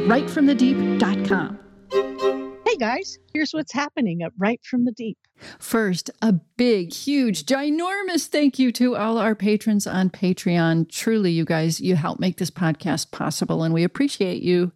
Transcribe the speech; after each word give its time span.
at 0.00 0.08
writefromthedeep.com. 0.08 1.58
Hey 2.66 2.76
guys, 2.78 3.18
here's 3.34 3.52
what's 3.52 3.72
happening 3.72 4.22
at 4.22 4.32
Write 4.38 4.60
from 4.64 4.84
the 4.84 4.92
Deep. 4.92 5.18
First, 5.58 6.10
a 6.22 6.32
big, 6.32 6.92
huge, 6.92 7.44
ginormous 7.44 8.26
thank 8.26 8.58
you 8.58 8.72
to 8.72 8.96
all 8.96 9.18
our 9.18 9.34
patrons 9.34 9.86
on 9.86 10.08
Patreon. 10.08 10.90
Truly, 10.90 11.32
you 11.32 11.44
guys, 11.44 11.80
you 11.80 11.96
help 11.96 12.20
make 12.20 12.38
this 12.38 12.50
podcast 12.50 13.10
possible, 13.10 13.62
and 13.62 13.74
we 13.74 13.84
appreciate 13.84 14.42
you. 14.42 14.72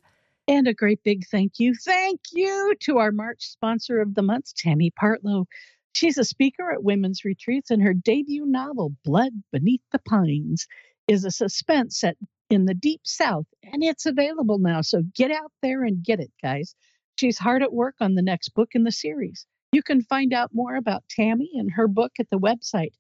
And 0.47 0.69
a 0.69 0.75
great 0.75 1.03
big 1.05 1.25
thank 1.31 1.53
you, 1.59 1.75
thank 1.85 2.21
you 2.33 2.75
to 2.81 2.99
our 2.99 3.13
March 3.13 3.45
sponsor 3.45 4.01
of 4.01 4.15
the 4.15 4.23
month, 4.23 4.55
Tammy 4.57 4.93
Partlow. 5.01 5.47
She's 5.95 6.19
a 6.19 6.25
speaker 6.25 6.71
at 6.71 6.85
women's 6.85 7.25
retreats, 7.25 7.71
and 7.71 7.83
her 7.83 7.95
debut 7.95 8.45
novel, 8.45 8.93
Blood 9.05 9.33
Beneath 9.53 9.83
the 9.93 10.01
Pines, 10.01 10.67
is 11.09 11.25
a 11.25 11.31
suspense 11.31 12.01
set 12.01 12.17
in 12.51 12.67
the 12.67 12.75
deep 12.75 13.01
south, 13.05 13.47
and 13.63 13.83
it's 13.83 14.07
available 14.07 14.59
now. 14.59 14.81
So 14.83 15.03
get 15.15 15.31
out 15.31 15.53
there 15.63 15.85
and 15.85 16.05
get 16.05 16.21
it, 16.21 16.31
guys. 16.43 16.75
She's 17.17 17.39
hard 17.39 17.63
at 17.63 17.73
work 17.73 17.95
on 18.01 18.15
the 18.15 18.23
next 18.23 18.51
book 18.51 18.71
in 18.75 18.85
the 18.85 18.93
series. 18.93 19.47
You 19.73 19.83
can 19.83 20.03
find 20.03 20.33
out 20.33 20.51
more 20.53 20.77
about 20.77 21.05
Tammy 21.09 21.51
and 21.55 21.71
her 21.75 21.89
book 21.89 22.13
at 22.19 22.29
the 22.31 22.39
website 22.39 22.93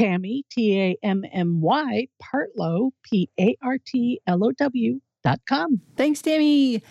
Tammy, 0.00 0.44
T 0.50 0.80
A 0.80 0.96
M 1.02 1.24
M 1.30 1.60
Y, 1.60 2.08
Partlow, 2.22 2.90
P 3.04 3.28
A 3.38 3.56
R 3.62 3.76
T 3.84 4.20
L 4.26 4.44
O 4.44 4.52
W 4.52 5.00
dot 5.22 5.40
com. 5.46 5.80
Thanks, 5.96 6.22
Tammy. 6.22 6.82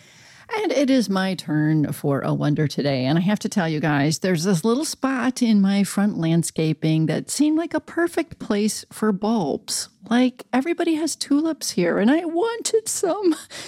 And 0.58 0.72
it 0.72 0.90
is 0.90 1.10
my 1.10 1.36
turn 1.36 1.92
for 1.94 2.22
a 2.22 2.34
wonder 2.34 2.68
today. 2.68 3.06
And 3.06 3.18
I 3.18 3.22
have 3.22 3.40
to 3.40 3.50
tell 3.50 3.70
you 3.70 3.80
guys, 3.80 4.20
there's 4.20 4.44
this 4.44 4.66
little 4.66 4.86
spot 4.86 5.42
in 5.42 5.62
my 5.62 5.84
front 5.84 6.18
landscaping 6.18 7.06
that 7.06 7.30
seemed 7.30 7.58
like 7.58 7.74
a 7.74 7.80
perfect 7.80 8.40
place 8.40 8.84
for 8.92 9.12
bulbs. 9.12 9.90
Like 10.10 10.46
everybody 10.52 10.96
has 10.96 11.16
tulips 11.16 11.72
here, 11.72 12.00
and 12.00 12.10
I 12.10 12.26
wanted 12.26 12.88
some. 12.88 13.36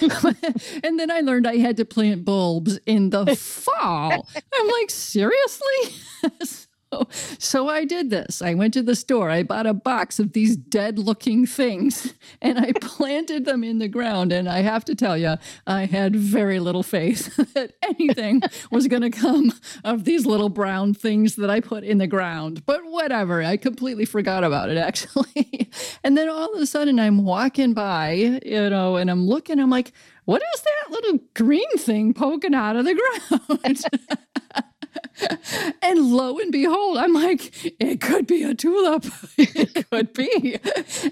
and 0.82 0.98
then 0.98 1.10
I 1.10 1.20
learned 1.20 1.46
I 1.46 1.58
had 1.58 1.76
to 1.76 1.84
plant 1.84 2.24
bulbs 2.24 2.78
in 2.86 3.10
the 3.10 3.36
fall. 3.36 4.28
I'm 4.54 4.68
like, 4.68 4.90
seriously? 4.90 5.94
So 7.38 7.68
I 7.68 7.84
did 7.84 8.10
this. 8.10 8.40
I 8.40 8.54
went 8.54 8.72
to 8.74 8.82
the 8.82 8.94
store. 8.94 9.28
I 9.28 9.42
bought 9.42 9.66
a 9.66 9.74
box 9.74 10.18
of 10.18 10.32
these 10.32 10.56
dead 10.56 10.98
looking 10.98 11.44
things 11.46 12.14
and 12.42 12.58
I 12.58 12.72
planted 12.80 13.44
them 13.44 13.64
in 13.64 13.78
the 13.78 13.88
ground. 13.88 14.32
And 14.32 14.48
I 14.48 14.60
have 14.60 14.84
to 14.86 14.94
tell 14.94 15.16
you, 15.16 15.36
I 15.66 15.86
had 15.86 16.14
very 16.16 16.60
little 16.60 16.82
faith 16.82 17.36
that 17.54 17.72
anything 17.82 18.42
was 18.70 18.86
going 18.86 19.02
to 19.02 19.10
come 19.10 19.52
of 19.84 20.04
these 20.04 20.24
little 20.24 20.48
brown 20.48 20.94
things 20.94 21.36
that 21.36 21.50
I 21.50 21.60
put 21.60 21.84
in 21.84 21.98
the 21.98 22.06
ground. 22.06 22.64
But 22.64 22.84
whatever, 22.84 23.42
I 23.42 23.56
completely 23.56 24.04
forgot 24.04 24.44
about 24.44 24.70
it 24.70 24.78
actually. 24.78 25.70
and 26.04 26.16
then 26.16 26.28
all 26.28 26.54
of 26.54 26.60
a 26.60 26.66
sudden 26.66 26.98
I'm 26.98 27.24
walking 27.24 27.74
by, 27.74 28.40
you 28.44 28.70
know, 28.70 28.96
and 28.96 29.10
I'm 29.10 29.26
looking, 29.26 29.58
I'm 29.58 29.70
like, 29.70 29.92
what 30.24 30.42
is 30.54 30.62
that 30.62 30.92
little 30.92 31.18
green 31.34 31.70
thing 31.76 32.14
poking 32.14 32.54
out 32.54 32.76
of 32.76 32.84
the 32.84 32.94
ground? 32.94 34.64
and 35.82 36.12
lo 36.12 36.38
and 36.38 36.52
behold, 36.52 36.98
I'm 36.98 37.12
like, 37.12 37.74
it 37.80 38.00
could 38.00 38.26
be 38.26 38.42
a 38.42 38.54
tulip. 38.54 39.06
it 39.38 39.90
could 39.90 40.12
be. 40.12 40.58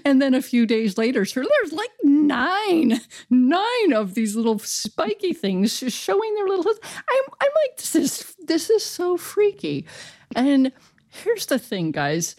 And 0.05 0.21
then 0.21 0.33
a 0.33 0.41
few 0.41 0.65
days 0.65 0.97
later, 0.97 1.25
sure, 1.25 1.43
there's 1.43 1.73
like 1.73 1.91
nine, 2.03 3.01
nine 3.29 3.93
of 3.93 4.13
these 4.13 4.35
little 4.35 4.59
spiky 4.59 5.33
things 5.33 5.77
showing 5.87 6.35
their 6.35 6.47
little. 6.47 6.71
I'm, 6.71 7.33
I'm 7.41 7.51
like, 7.65 7.77
this 7.77 7.95
is 7.95 8.35
this 8.45 8.69
is 8.69 8.83
so 8.83 9.17
freaky. 9.17 9.85
And 10.35 10.71
here's 11.09 11.45
the 11.45 11.59
thing, 11.59 11.91
guys 11.91 12.35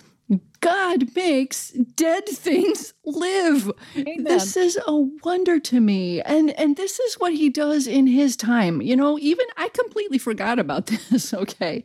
God 0.63 1.15
makes 1.17 1.71
dead 1.71 2.25
things 2.27 2.95
live. 3.05 3.71
Amen. 3.97 4.23
This 4.23 4.57
is 4.57 4.79
a 4.87 4.95
wonder 5.25 5.59
to 5.59 5.81
me. 5.81 6.23
And 6.23 6.51
and 6.53 6.77
this 6.77 7.01
is 7.01 7.15
what 7.17 7.35
he 7.35 7.51
does 7.51 7.89
in 7.89 8.07
his 8.07 8.37
time. 8.37 8.81
You 8.81 8.95
know, 8.97 9.19
even 9.19 9.45
I 9.57 9.69
completely 9.69 10.19
forgot 10.19 10.61
about 10.61 10.87
this, 11.11 11.35
okay? 11.35 11.83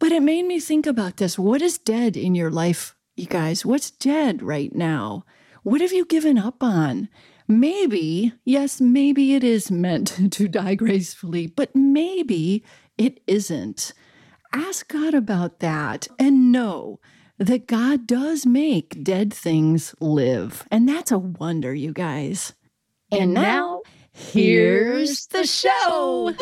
But 0.00 0.10
it 0.10 0.22
made 0.22 0.44
me 0.44 0.58
think 0.58 0.86
about 0.86 1.18
this. 1.18 1.38
What 1.38 1.62
is 1.62 1.78
dead 1.78 2.16
in 2.16 2.34
your 2.34 2.50
life, 2.50 2.96
you 3.16 3.26
guys? 3.26 3.64
What's 3.64 3.92
dead 3.92 4.42
right 4.42 4.74
now? 4.74 5.24
What 5.62 5.80
have 5.80 5.92
you 5.92 6.04
given 6.04 6.36
up 6.36 6.62
on? 6.62 7.08
Maybe, 7.46 8.32
yes, 8.44 8.80
maybe 8.80 9.34
it 9.34 9.44
is 9.44 9.70
meant 9.70 10.32
to 10.32 10.48
die 10.48 10.74
gracefully, 10.74 11.46
but 11.46 11.76
maybe 11.76 12.64
it 12.98 13.20
isn't. 13.28 13.92
Ask 14.52 14.88
God 14.88 15.14
about 15.14 15.60
that 15.60 16.08
and 16.18 16.50
know 16.50 16.98
that 17.40 17.66
God 17.66 18.06
does 18.06 18.44
make 18.44 19.02
dead 19.02 19.32
things 19.32 19.94
live. 19.98 20.68
And 20.70 20.86
that's 20.86 21.10
a 21.10 21.18
wonder, 21.18 21.74
you 21.74 21.92
guys. 21.92 22.52
And 23.10 23.32
now, 23.32 23.80
here's 24.12 25.26
the 25.28 25.46
show. 25.46 26.34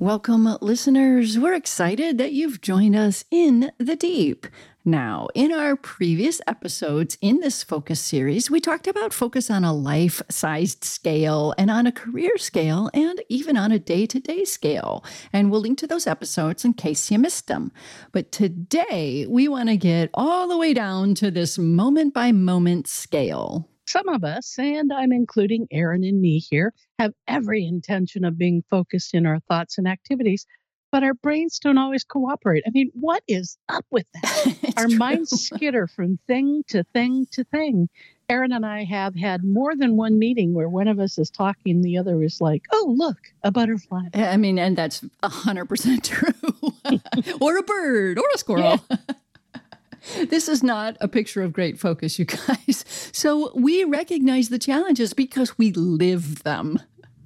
Welcome, 0.00 0.58
listeners. 0.60 1.38
We're 1.38 1.54
excited 1.54 2.18
that 2.18 2.32
you've 2.32 2.60
joined 2.60 2.96
us 2.96 3.24
in 3.30 3.70
the 3.78 3.94
deep. 3.94 4.48
Now, 4.88 5.28
in 5.34 5.52
our 5.52 5.76
previous 5.76 6.40
episodes 6.46 7.18
in 7.20 7.40
this 7.40 7.62
focus 7.62 8.00
series, 8.00 8.50
we 8.50 8.58
talked 8.58 8.86
about 8.86 9.12
focus 9.12 9.50
on 9.50 9.62
a 9.62 9.74
life 9.74 10.22
sized 10.30 10.82
scale 10.82 11.54
and 11.58 11.70
on 11.70 11.86
a 11.86 11.92
career 11.92 12.38
scale 12.38 12.88
and 12.94 13.20
even 13.28 13.58
on 13.58 13.70
a 13.70 13.78
day 13.78 14.06
to 14.06 14.18
day 14.18 14.46
scale. 14.46 15.04
And 15.30 15.50
we'll 15.50 15.60
link 15.60 15.76
to 15.80 15.86
those 15.86 16.06
episodes 16.06 16.64
in 16.64 16.72
case 16.72 17.10
you 17.10 17.18
missed 17.18 17.48
them. 17.48 17.70
But 18.12 18.32
today, 18.32 19.26
we 19.28 19.46
want 19.46 19.68
to 19.68 19.76
get 19.76 20.08
all 20.14 20.48
the 20.48 20.56
way 20.56 20.72
down 20.72 21.14
to 21.16 21.30
this 21.30 21.58
moment 21.58 22.14
by 22.14 22.32
moment 22.32 22.86
scale. 22.86 23.68
Some 23.86 24.08
of 24.08 24.24
us, 24.24 24.58
and 24.58 24.90
I'm 24.90 25.12
including 25.12 25.66
Erin 25.70 26.02
and 26.02 26.18
me 26.18 26.38
here, 26.38 26.72
have 26.98 27.12
every 27.26 27.66
intention 27.66 28.24
of 28.24 28.38
being 28.38 28.64
focused 28.70 29.12
in 29.12 29.26
our 29.26 29.40
thoughts 29.50 29.76
and 29.76 29.86
activities 29.86 30.46
but 30.90 31.02
our 31.02 31.14
brains 31.14 31.58
don't 31.58 31.78
always 31.78 32.04
cooperate. 32.04 32.64
I 32.66 32.70
mean, 32.70 32.90
what 32.94 33.22
is 33.28 33.58
up 33.68 33.84
with 33.90 34.06
that? 34.22 34.74
our 34.76 34.86
true. 34.88 34.96
minds 34.96 35.30
skitter 35.30 35.86
from 35.86 36.18
thing 36.26 36.64
to 36.68 36.84
thing 36.92 37.26
to 37.32 37.44
thing. 37.44 37.88
Erin 38.30 38.52
and 38.52 38.66
I 38.66 38.84
have 38.84 39.14
had 39.14 39.42
more 39.42 39.74
than 39.74 39.96
one 39.96 40.18
meeting 40.18 40.52
where 40.52 40.68
one 40.68 40.86
of 40.86 40.98
us 40.98 41.16
is 41.16 41.30
talking, 41.30 41.80
the 41.80 41.96
other 41.96 42.22
is 42.22 42.42
like, 42.42 42.66
oh, 42.72 42.94
look, 42.94 43.16
a 43.42 43.50
butterfly. 43.50 44.02
I 44.12 44.36
mean, 44.36 44.58
and 44.58 44.76
that's 44.76 45.00
100% 45.22 46.02
true. 46.02 47.34
or 47.40 47.56
a 47.56 47.62
bird 47.62 48.18
or 48.18 48.24
a 48.34 48.38
squirrel. 48.38 48.84
Yeah. 48.90 48.96
This 50.28 50.48
is 50.48 50.62
not 50.62 50.96
a 51.00 51.08
picture 51.08 51.42
of 51.42 51.52
great 51.52 51.78
focus, 51.78 52.18
you 52.18 52.24
guys. 52.24 52.84
So 53.12 53.52
we 53.54 53.84
recognize 53.84 54.48
the 54.48 54.58
challenges 54.58 55.12
because 55.12 55.58
we 55.58 55.72
live 55.72 56.44
them. 56.44 56.78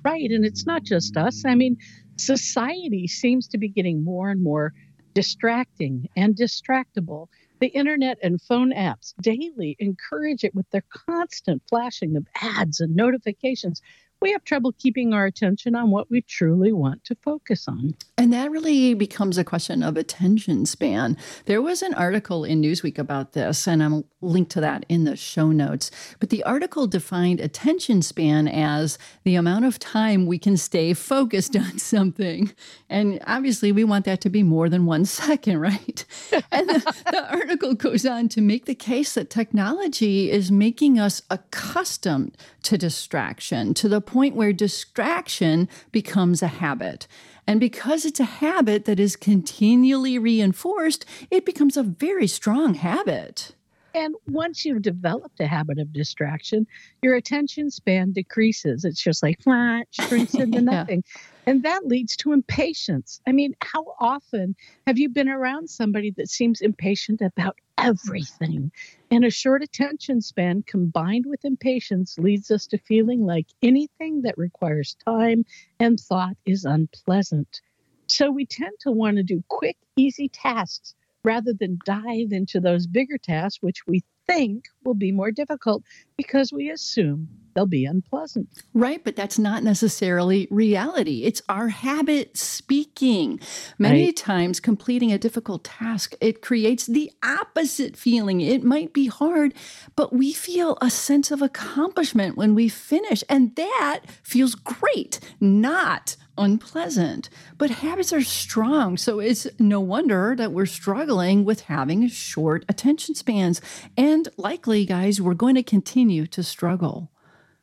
Right. 0.04 0.30
And 0.30 0.44
it's 0.44 0.66
not 0.66 0.82
just 0.82 1.16
us. 1.16 1.44
I 1.46 1.54
mean, 1.54 1.76
society 2.24 3.06
seems 3.06 3.48
to 3.48 3.58
be 3.58 3.68
getting 3.68 4.04
more 4.04 4.30
and 4.30 4.42
more 4.42 4.72
distracting 5.14 6.08
and 6.16 6.34
distractible. 6.34 7.28
The 7.60 7.68
internet 7.68 8.18
and 8.22 8.40
phone 8.40 8.72
apps 8.72 9.14
daily 9.20 9.76
encourage 9.78 10.42
it 10.44 10.54
with 10.54 10.68
their 10.70 10.84
constant 10.90 11.62
flashing 11.68 12.16
of 12.16 12.26
ads 12.40 12.80
and 12.80 12.96
notifications 12.96 13.82
we 14.22 14.30
have 14.30 14.44
trouble 14.44 14.72
keeping 14.78 15.12
our 15.12 15.26
attention 15.26 15.74
on 15.74 15.90
what 15.90 16.08
we 16.08 16.22
truly 16.22 16.72
want 16.72 17.04
to 17.04 17.16
focus 17.16 17.66
on. 17.66 17.96
And 18.16 18.32
that 18.32 18.52
really 18.52 18.94
becomes 18.94 19.36
a 19.36 19.44
question 19.44 19.82
of 19.82 19.96
attention 19.96 20.64
span. 20.64 21.16
There 21.46 21.60
was 21.60 21.82
an 21.82 21.92
article 21.94 22.44
in 22.44 22.62
Newsweek 22.62 22.98
about 22.98 23.32
this, 23.32 23.66
and 23.66 23.82
I'm 23.82 24.04
linked 24.20 24.52
to 24.52 24.60
that 24.60 24.86
in 24.88 25.02
the 25.02 25.16
show 25.16 25.50
notes. 25.50 25.90
But 26.20 26.30
the 26.30 26.44
article 26.44 26.86
defined 26.86 27.40
attention 27.40 28.00
span 28.00 28.46
as 28.46 28.96
the 29.24 29.34
amount 29.34 29.64
of 29.64 29.80
time 29.80 30.26
we 30.26 30.38
can 30.38 30.56
stay 30.56 30.94
focused 30.94 31.56
on 31.56 31.78
something. 31.78 32.52
And 32.88 33.18
obviously, 33.26 33.72
we 33.72 33.82
want 33.82 34.04
that 34.04 34.20
to 34.20 34.30
be 34.30 34.44
more 34.44 34.68
than 34.68 34.86
one 34.86 35.04
second, 35.22 35.58
right? 35.58 36.04
and 36.52 36.68
the, 36.68 37.02
the 37.10 37.28
article 37.32 37.74
goes 37.74 38.06
on 38.06 38.28
to 38.30 38.40
make 38.40 38.66
the 38.66 38.74
case 38.76 39.14
that 39.14 39.30
technology 39.30 40.30
is 40.30 40.52
making 40.52 41.00
us 41.00 41.22
accustomed 41.28 42.36
to 42.62 42.78
distraction 42.78 43.74
to 43.74 43.88
the 43.88 44.00
point 44.12 44.36
where 44.36 44.52
distraction 44.52 45.68
becomes 45.90 46.42
a 46.42 46.46
habit. 46.46 47.06
And 47.46 47.58
because 47.58 48.04
it's 48.04 48.20
a 48.20 48.24
habit 48.24 48.84
that 48.84 49.00
is 49.00 49.16
continually 49.16 50.18
reinforced, 50.18 51.06
it 51.30 51.46
becomes 51.46 51.78
a 51.78 51.82
very 51.82 52.26
strong 52.26 52.74
habit. 52.74 53.54
And 53.94 54.14
once 54.28 54.64
you've 54.64 54.82
developed 54.82 55.40
a 55.40 55.46
habit 55.46 55.78
of 55.78 55.92
distraction, 55.92 56.66
your 57.02 57.14
attention 57.14 57.70
span 57.70 58.12
decreases. 58.12 58.84
It's 58.84 59.02
just 59.02 59.22
like 59.22 59.40
flat, 59.42 59.86
shrinks 59.92 60.34
into 60.34 60.60
nothing. 60.72 61.02
yeah. 61.06 61.22
And 61.46 61.62
that 61.62 61.86
leads 61.86 62.16
to 62.18 62.32
impatience. 62.32 63.20
I 63.26 63.32
mean, 63.32 63.54
how 63.62 63.94
often 63.98 64.54
have 64.86 64.98
you 64.98 65.08
been 65.08 65.28
around 65.28 65.68
somebody 65.68 66.12
that 66.18 66.28
seems 66.28 66.60
impatient 66.60 67.20
about 67.22 67.56
everything? 67.82 68.70
And 69.10 69.24
a 69.24 69.30
short 69.30 69.62
attention 69.62 70.20
span 70.20 70.62
combined 70.62 71.26
with 71.26 71.44
impatience 71.44 72.16
leads 72.18 72.50
us 72.50 72.66
to 72.68 72.78
feeling 72.78 73.26
like 73.26 73.46
anything 73.62 74.22
that 74.22 74.38
requires 74.38 74.96
time 75.04 75.44
and 75.80 75.98
thought 75.98 76.36
is 76.46 76.64
unpleasant. 76.64 77.60
So 78.06 78.30
we 78.30 78.46
tend 78.46 78.74
to 78.80 78.92
want 78.92 79.16
to 79.16 79.22
do 79.22 79.42
quick, 79.48 79.76
easy 79.96 80.28
tasks 80.28 80.94
rather 81.24 81.52
than 81.52 81.78
dive 81.84 82.32
into 82.32 82.60
those 82.60 82.86
bigger 82.86 83.18
tasks, 83.18 83.62
which 83.62 83.86
we 83.86 84.02
think 84.26 84.64
will 84.84 84.94
be 84.94 85.12
more 85.12 85.30
difficult 85.30 85.82
because 86.16 86.52
we 86.52 86.70
assume 86.70 87.28
they'll 87.54 87.66
be 87.66 87.84
unpleasant. 87.84 88.48
Right, 88.74 89.02
but 89.04 89.16
that's 89.16 89.38
not 89.38 89.62
necessarily 89.62 90.48
reality. 90.50 91.24
It's 91.24 91.42
our 91.48 91.68
habit 91.68 92.36
speaking. 92.36 93.40
Many 93.78 94.06
right. 94.06 94.16
times 94.16 94.60
completing 94.60 95.12
a 95.12 95.18
difficult 95.18 95.64
task, 95.64 96.14
it 96.20 96.42
creates 96.42 96.86
the 96.86 97.10
opposite 97.22 97.96
feeling. 97.96 98.40
It 98.40 98.64
might 98.64 98.92
be 98.92 99.06
hard, 99.06 99.54
but 99.96 100.12
we 100.12 100.32
feel 100.32 100.78
a 100.80 100.90
sense 100.90 101.30
of 101.30 101.42
accomplishment 101.42 102.36
when 102.36 102.54
we 102.54 102.68
finish, 102.68 103.22
and 103.28 103.54
that 103.56 104.00
feels 104.22 104.54
great, 104.54 105.20
not 105.40 106.16
unpleasant. 106.38 107.28
But 107.58 107.70
habits 107.70 108.12
are 108.12 108.22
strong, 108.22 108.96
so 108.96 109.18
it's 109.20 109.46
no 109.58 109.80
wonder 109.80 110.34
that 110.36 110.52
we're 110.52 110.66
struggling 110.66 111.44
with 111.44 111.62
having 111.62 112.08
short 112.08 112.64
attention 112.68 113.14
spans. 113.14 113.60
And 113.96 114.28
likely, 114.36 114.71
guys, 114.80 115.20
we're 115.20 115.34
going 115.34 115.54
to 115.54 115.62
continue 115.62 116.26
to 116.26 116.42
struggle. 116.42 117.10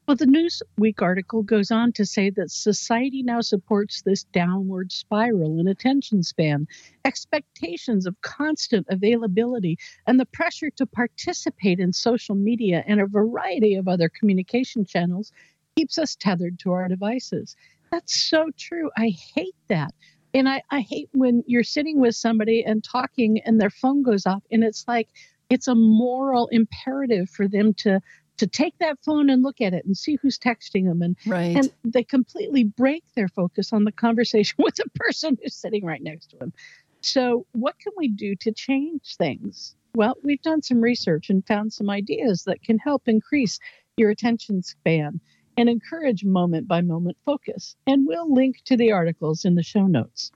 Well, 0.08 0.16
the 0.16 0.26
Newsweek 0.26 1.02
article 1.02 1.44
goes 1.44 1.72
on 1.72 1.92
to 1.94 2.06
say 2.06 2.30
that 2.32 2.52
society 2.52 3.22
now 3.24 3.42
supports 3.42 4.02
this 4.02 4.24
downward 4.24 4.92
spiral 4.92 5.60
in 5.60 5.68
attention 5.68 6.24
span, 6.24 6.68
expectations 7.06 8.06
of 8.06 8.20
constant 8.22 8.88
availability, 8.90 9.78
and 10.08 10.20
the 10.20 10.26
pressure 10.26 10.70
to 10.72 10.86
participate 10.86 11.80
in 11.80 11.94
social 11.94 12.36
media 12.36 12.84
and 12.88 13.00
a 13.00 13.08
variety 13.08 13.76
of 13.76 13.88
other 13.88 14.10
communication 14.10 14.86
channels 14.86 15.32
keeps 15.76 15.98
us 15.98 16.16
tethered 16.16 16.60
to 16.60 16.72
our 16.72 16.88
devices. 16.88 17.56
That's 17.92 18.16
so 18.30 18.50
true. 18.58 18.90
I 18.98 19.10
hate 19.36 19.56
that. 19.68 19.94
And 20.34 20.48
I, 20.48 20.62
I 20.70 20.82
hate 20.82 21.10
when 21.12 21.44
you're 21.48 21.64
sitting 21.64 22.00
with 22.00 22.16
somebody 22.16 22.64
and 22.64 22.84
talking 22.84 23.42
and 23.46 23.60
their 23.60 23.70
phone 23.70 24.04
goes 24.04 24.26
off 24.26 24.44
and 24.52 24.64
it's 24.64 24.86
like 24.88 25.10
it's 25.50 25.68
a 25.68 25.76
moral 25.76 26.48
imperative 26.48 27.30
for 27.30 27.48
them 27.48 27.74
to 27.76 28.02
to 28.38 28.48
take 28.48 28.78
that 28.80 28.98
phone 29.04 29.30
and 29.30 29.44
look 29.44 29.60
at 29.60 29.74
it 29.74 29.86
and 29.86 29.98
see 29.98 30.18
who's 30.22 30.40
texting 30.40 30.86
them 30.86 31.02
and 31.02 31.18
right. 31.26 31.58
and 31.58 31.72
they 31.84 32.04
completely 32.04 32.64
break 32.64 33.04
their 33.16 33.28
focus 33.28 33.74
on 33.74 33.84
the 33.84 33.92
conversation 33.92 34.56
with 34.64 34.76
the 34.76 34.90
person 34.96 35.38
who's 35.42 35.56
sitting 35.56 35.86
right 35.86 36.02
next 36.02 36.28
to 36.28 36.38
them. 36.38 36.54
So 37.02 37.46
what 37.52 37.78
can 37.80 37.94
we 37.98 38.08
do 38.08 38.36
to 38.38 38.52
change 38.52 39.16
things? 39.18 39.76
Well, 39.96 40.16
we've 40.24 40.42
done 40.42 40.62
some 40.62 40.82
research 40.82 41.30
and 41.30 41.46
found 41.46 41.74
some 41.74 41.90
ideas 41.90 42.44
that 42.44 42.62
can 42.62 42.78
help 42.78 43.08
increase 43.08 43.60
your 43.98 44.10
attention 44.10 44.64
span 44.64 45.20
and 45.60 45.68
encourage 45.68 46.24
moment 46.24 46.70
by 46.70 46.80
moment 46.80 47.18
focus. 47.26 47.76
And 47.86 48.08
we'll 48.08 48.34
link 48.34 48.62
to 48.64 48.78
the 48.78 48.94
articles 48.94 49.44
in 49.44 49.56
the 49.56 49.64
show 49.64 49.88
notes. 49.88 50.32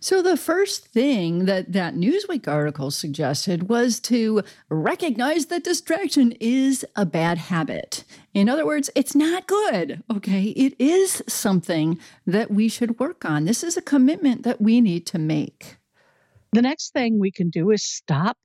So, 0.00 0.20
the 0.20 0.36
first 0.36 0.88
thing 0.88 1.44
that 1.44 1.72
that 1.72 1.94
Newsweek 1.94 2.48
article 2.48 2.90
suggested 2.90 3.68
was 3.68 4.00
to 4.00 4.42
recognize 4.68 5.46
that 5.46 5.62
distraction 5.62 6.32
is 6.40 6.84
a 6.96 7.06
bad 7.06 7.38
habit. 7.38 8.02
In 8.34 8.48
other 8.48 8.66
words, 8.66 8.90
it's 8.96 9.14
not 9.14 9.46
good. 9.46 10.02
Okay. 10.10 10.46
It 10.48 10.74
is 10.80 11.22
something 11.28 12.00
that 12.26 12.50
we 12.50 12.68
should 12.68 12.98
work 12.98 13.24
on. 13.24 13.44
This 13.44 13.62
is 13.62 13.76
a 13.76 13.82
commitment 13.82 14.42
that 14.42 14.60
we 14.60 14.80
need 14.80 15.06
to 15.06 15.18
make. 15.18 15.76
The 16.52 16.62
next 16.62 16.92
thing 16.92 17.20
we 17.20 17.30
can 17.30 17.48
do 17.48 17.70
is 17.70 17.84
stop 17.84 18.36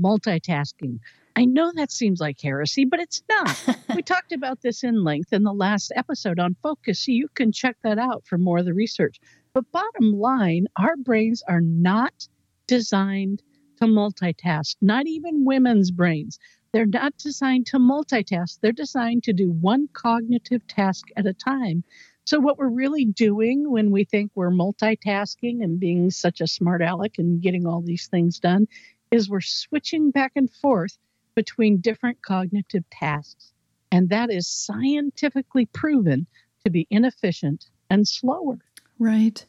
multitasking. 0.00 1.00
I 1.36 1.46
know 1.46 1.72
that 1.74 1.90
seems 1.90 2.20
like 2.20 2.40
heresy, 2.40 2.84
but 2.84 3.00
it's 3.00 3.22
not. 3.28 3.76
we 3.94 4.02
talked 4.02 4.30
about 4.30 4.62
this 4.62 4.84
in 4.84 5.02
length 5.02 5.32
in 5.32 5.42
the 5.42 5.52
last 5.52 5.90
episode 5.96 6.38
on 6.38 6.54
focus, 6.62 7.04
so 7.04 7.10
you 7.10 7.28
can 7.34 7.50
check 7.50 7.76
that 7.82 7.98
out 7.98 8.24
for 8.24 8.38
more 8.38 8.58
of 8.58 8.66
the 8.66 8.74
research. 8.74 9.18
But 9.52 9.70
bottom 9.72 10.12
line, 10.12 10.66
our 10.76 10.96
brains 10.96 11.42
are 11.48 11.60
not 11.60 12.28
designed 12.68 13.42
to 13.80 13.86
multitask, 13.86 14.76
not 14.80 15.06
even 15.08 15.44
women's 15.44 15.90
brains. 15.90 16.38
They're 16.72 16.86
not 16.86 17.16
designed 17.18 17.66
to 17.66 17.78
multitask, 17.78 18.60
they're 18.60 18.72
designed 18.72 19.24
to 19.24 19.32
do 19.32 19.50
one 19.50 19.88
cognitive 19.92 20.64
task 20.68 21.06
at 21.16 21.26
a 21.26 21.34
time. 21.34 21.82
So, 22.26 22.38
what 22.38 22.58
we're 22.58 22.68
really 22.68 23.04
doing 23.04 23.70
when 23.70 23.90
we 23.90 24.04
think 24.04 24.30
we're 24.34 24.50
multitasking 24.50 25.62
and 25.62 25.80
being 25.80 26.10
such 26.10 26.40
a 26.40 26.46
smart 26.46 26.80
aleck 26.80 27.18
and 27.18 27.42
getting 27.42 27.66
all 27.66 27.82
these 27.82 28.06
things 28.06 28.38
done 28.38 28.66
is 29.10 29.28
we're 29.28 29.40
switching 29.40 30.10
back 30.10 30.32
and 30.36 30.50
forth 30.50 30.96
between 31.34 31.80
different 31.80 32.22
cognitive 32.22 32.84
tasks. 32.90 33.52
And 33.92 34.08
that 34.10 34.30
is 34.30 34.48
scientifically 34.48 35.66
proven 35.66 36.26
to 36.64 36.70
be 36.70 36.86
inefficient 36.90 37.66
and 37.90 38.06
slower. 38.06 38.58
Right. 38.98 39.44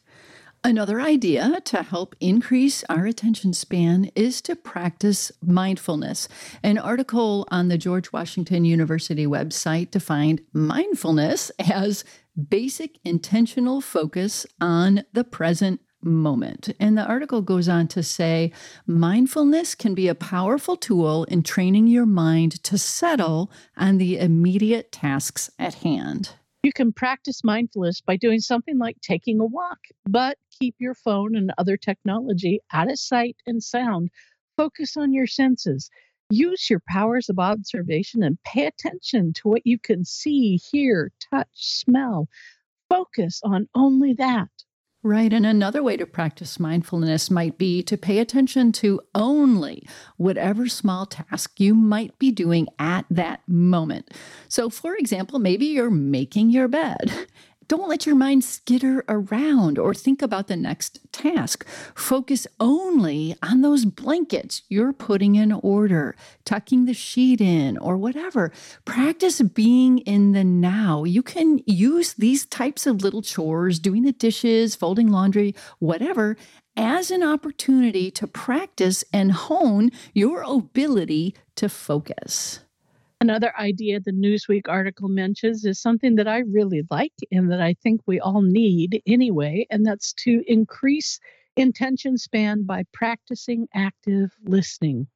Another 0.66 1.00
idea 1.00 1.60
to 1.66 1.82
help 1.84 2.16
increase 2.18 2.82
our 2.88 3.06
attention 3.06 3.52
span 3.52 4.10
is 4.16 4.42
to 4.42 4.56
practice 4.56 5.30
mindfulness. 5.40 6.28
An 6.64 6.76
article 6.76 7.46
on 7.52 7.68
the 7.68 7.78
George 7.78 8.12
Washington 8.12 8.64
University 8.64 9.26
website 9.26 9.92
defined 9.92 10.40
mindfulness 10.52 11.52
as 11.70 12.04
basic 12.48 12.98
intentional 13.04 13.80
focus 13.80 14.44
on 14.60 15.04
the 15.12 15.22
present 15.22 15.80
moment. 16.06 16.70
And 16.80 16.96
the 16.96 17.04
article 17.04 17.42
goes 17.42 17.68
on 17.68 17.88
to 17.88 18.02
say 18.02 18.52
mindfulness 18.86 19.74
can 19.74 19.94
be 19.94 20.08
a 20.08 20.14
powerful 20.14 20.76
tool 20.76 21.24
in 21.24 21.42
training 21.42 21.88
your 21.88 22.06
mind 22.06 22.62
to 22.64 22.78
settle 22.78 23.50
on 23.76 23.98
the 23.98 24.18
immediate 24.18 24.92
tasks 24.92 25.50
at 25.58 25.74
hand. 25.74 26.30
You 26.62 26.72
can 26.72 26.92
practice 26.92 27.44
mindfulness 27.44 28.00
by 28.00 28.16
doing 28.16 28.40
something 28.40 28.78
like 28.78 28.96
taking 29.00 29.38
a 29.38 29.44
walk, 29.44 29.78
but 30.04 30.38
keep 30.58 30.74
your 30.78 30.94
phone 30.94 31.36
and 31.36 31.52
other 31.58 31.76
technology 31.76 32.60
out 32.72 32.90
of 32.90 32.98
sight 32.98 33.36
and 33.46 33.62
sound. 33.62 34.10
Focus 34.56 34.96
on 34.96 35.12
your 35.12 35.26
senses. 35.26 35.90
Use 36.30 36.68
your 36.68 36.82
powers 36.88 37.28
of 37.28 37.38
observation 37.38 38.22
and 38.22 38.42
pay 38.42 38.66
attention 38.66 39.32
to 39.34 39.48
what 39.48 39.62
you 39.64 39.78
can 39.78 40.04
see, 40.04 40.58
hear, 40.72 41.12
touch, 41.30 41.48
smell. 41.52 42.28
Focus 42.88 43.40
on 43.44 43.68
only 43.74 44.14
that. 44.14 44.48
Right. 45.06 45.32
And 45.32 45.46
another 45.46 45.84
way 45.84 45.96
to 45.98 46.04
practice 46.04 46.58
mindfulness 46.58 47.30
might 47.30 47.58
be 47.58 47.80
to 47.84 47.96
pay 47.96 48.18
attention 48.18 48.72
to 48.72 49.00
only 49.14 49.86
whatever 50.16 50.66
small 50.66 51.06
task 51.06 51.60
you 51.60 51.76
might 51.76 52.18
be 52.18 52.32
doing 52.32 52.66
at 52.80 53.06
that 53.08 53.40
moment. 53.46 54.10
So, 54.48 54.68
for 54.68 54.96
example, 54.96 55.38
maybe 55.38 55.66
you're 55.66 55.92
making 55.92 56.50
your 56.50 56.66
bed 56.66 57.28
don't 57.68 57.88
let 57.88 58.06
your 58.06 58.14
mind 58.14 58.44
skitter 58.44 59.04
around 59.08 59.78
or 59.78 59.92
think 59.92 60.22
about 60.22 60.46
the 60.46 60.56
next 60.56 61.00
task. 61.12 61.66
Focus 61.94 62.46
only 62.60 63.36
on 63.42 63.62
those 63.62 63.84
blankets 63.84 64.62
you're 64.68 64.92
putting 64.92 65.34
in 65.34 65.52
order, 65.52 66.14
tucking 66.44 66.86
the 66.86 66.94
sheet 66.94 67.40
in, 67.40 67.76
or 67.78 67.96
whatever. 67.96 68.52
Practice 68.84 69.40
being 69.42 69.98
in 69.98 70.32
the 70.32 70.44
now. 70.44 71.04
You 71.04 71.22
can 71.22 71.60
use 71.66 72.14
these 72.14 72.46
types 72.46 72.86
of 72.86 73.02
little 73.02 73.22
chores, 73.22 73.78
doing 73.78 74.02
the 74.02 74.12
dishes, 74.12 74.74
folding 74.74 75.10
laundry, 75.10 75.54
whatever, 75.78 76.36
as 76.76 77.10
an 77.10 77.22
opportunity 77.22 78.10
to 78.12 78.26
practice 78.26 79.02
and 79.12 79.32
hone 79.32 79.90
your 80.12 80.42
ability 80.42 81.34
to 81.56 81.68
focus. 81.68 82.60
Another 83.22 83.56
idea 83.58 83.98
the 83.98 84.12
Newsweek 84.12 84.68
article 84.68 85.08
mentions 85.08 85.64
is 85.64 85.80
something 85.80 86.16
that 86.16 86.28
I 86.28 86.40
really 86.40 86.82
like 86.90 87.14
and 87.32 87.50
that 87.50 87.62
I 87.62 87.72
think 87.72 88.02
we 88.06 88.20
all 88.20 88.42
need 88.42 89.00
anyway, 89.06 89.66
and 89.70 89.86
that's 89.86 90.12
to 90.24 90.42
increase 90.46 91.18
intention 91.56 92.18
span 92.18 92.64
by 92.64 92.84
practicing 92.92 93.68
active 93.74 94.32
listening. 94.44 95.06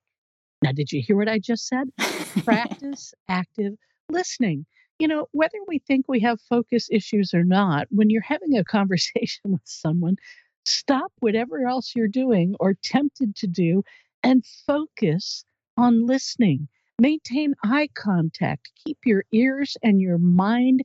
Now, 0.63 0.73
did 0.73 0.93
you 0.93 1.03
hear 1.03 1.15
what 1.17 1.29
I 1.29 1.39
just 1.39 1.69
said? 1.69 1.89
Practice 2.45 3.13
active 3.29 3.75
listening. 4.09 4.65
You 4.99 5.09
know, 5.09 5.27
whether 5.33 5.59
we 5.69 5.79
think 5.79 6.07
we 6.09 6.21
have 6.21 6.41
focus 6.41 6.89
issues 6.91 7.35
or 7.35 7.45
not, 7.45 7.87
when 7.91 8.09
you're 8.09 8.23
having 8.23 8.57
a 8.57 8.65
conversation 8.65 9.43
with 9.45 9.63
someone, 9.65 10.17
stop 10.65 11.13
whatever 11.21 11.67
else 11.67 11.93
you're 11.95 12.09
doing 12.09 12.55
or 12.61 12.75
tempted 12.83 13.37
to 13.37 13.47
do 13.47 13.83
and 14.23 14.45
focus 14.67 15.45
on 15.77 16.07
listening 16.07 16.69
Maintain 17.01 17.55
eye 17.65 17.89
contact. 17.95 18.73
Keep 18.85 18.99
your 19.07 19.25
ears 19.33 19.75
and 19.83 20.03
your 20.03 20.19
mind 20.19 20.83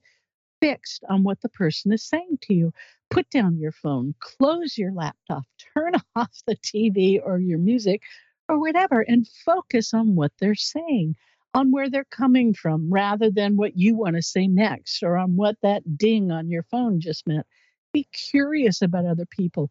fixed 0.61 1.03
on 1.09 1.23
what 1.23 1.41
the 1.41 1.49
person 1.49 1.91
is 1.91 2.05
saying 2.05 2.37
to 2.43 2.53
you. 2.53 2.71
Put 3.09 3.29
down 3.29 3.57
your 3.57 3.73
phone, 3.73 4.15
close 4.21 4.77
your 4.77 4.93
laptop, 4.93 5.43
turn 5.73 5.91
off 6.15 6.31
the 6.47 6.55
TV 6.55 7.19
or 7.21 7.37
your 7.39 7.59
music, 7.59 8.01
or 8.47 8.57
whatever 8.61 9.01
and 9.01 9.27
focus 9.45 9.93
on 9.93 10.15
what 10.15 10.31
they're 10.39 10.55
saying, 10.55 11.17
on 11.53 11.71
where 11.73 11.89
they're 11.89 12.05
coming 12.05 12.53
from, 12.53 12.89
rather 12.89 13.29
than 13.29 13.57
what 13.57 13.75
you 13.75 13.97
want 13.97 14.15
to 14.15 14.21
say 14.21 14.47
next 14.47 15.03
or 15.03 15.17
on 15.17 15.35
what 15.35 15.57
that 15.63 15.97
ding 15.97 16.31
on 16.31 16.49
your 16.49 16.63
phone 16.63 17.01
just 17.01 17.27
meant. 17.27 17.45
Be 17.91 18.07
curious 18.13 18.81
about 18.81 19.05
other 19.05 19.25
people, 19.25 19.69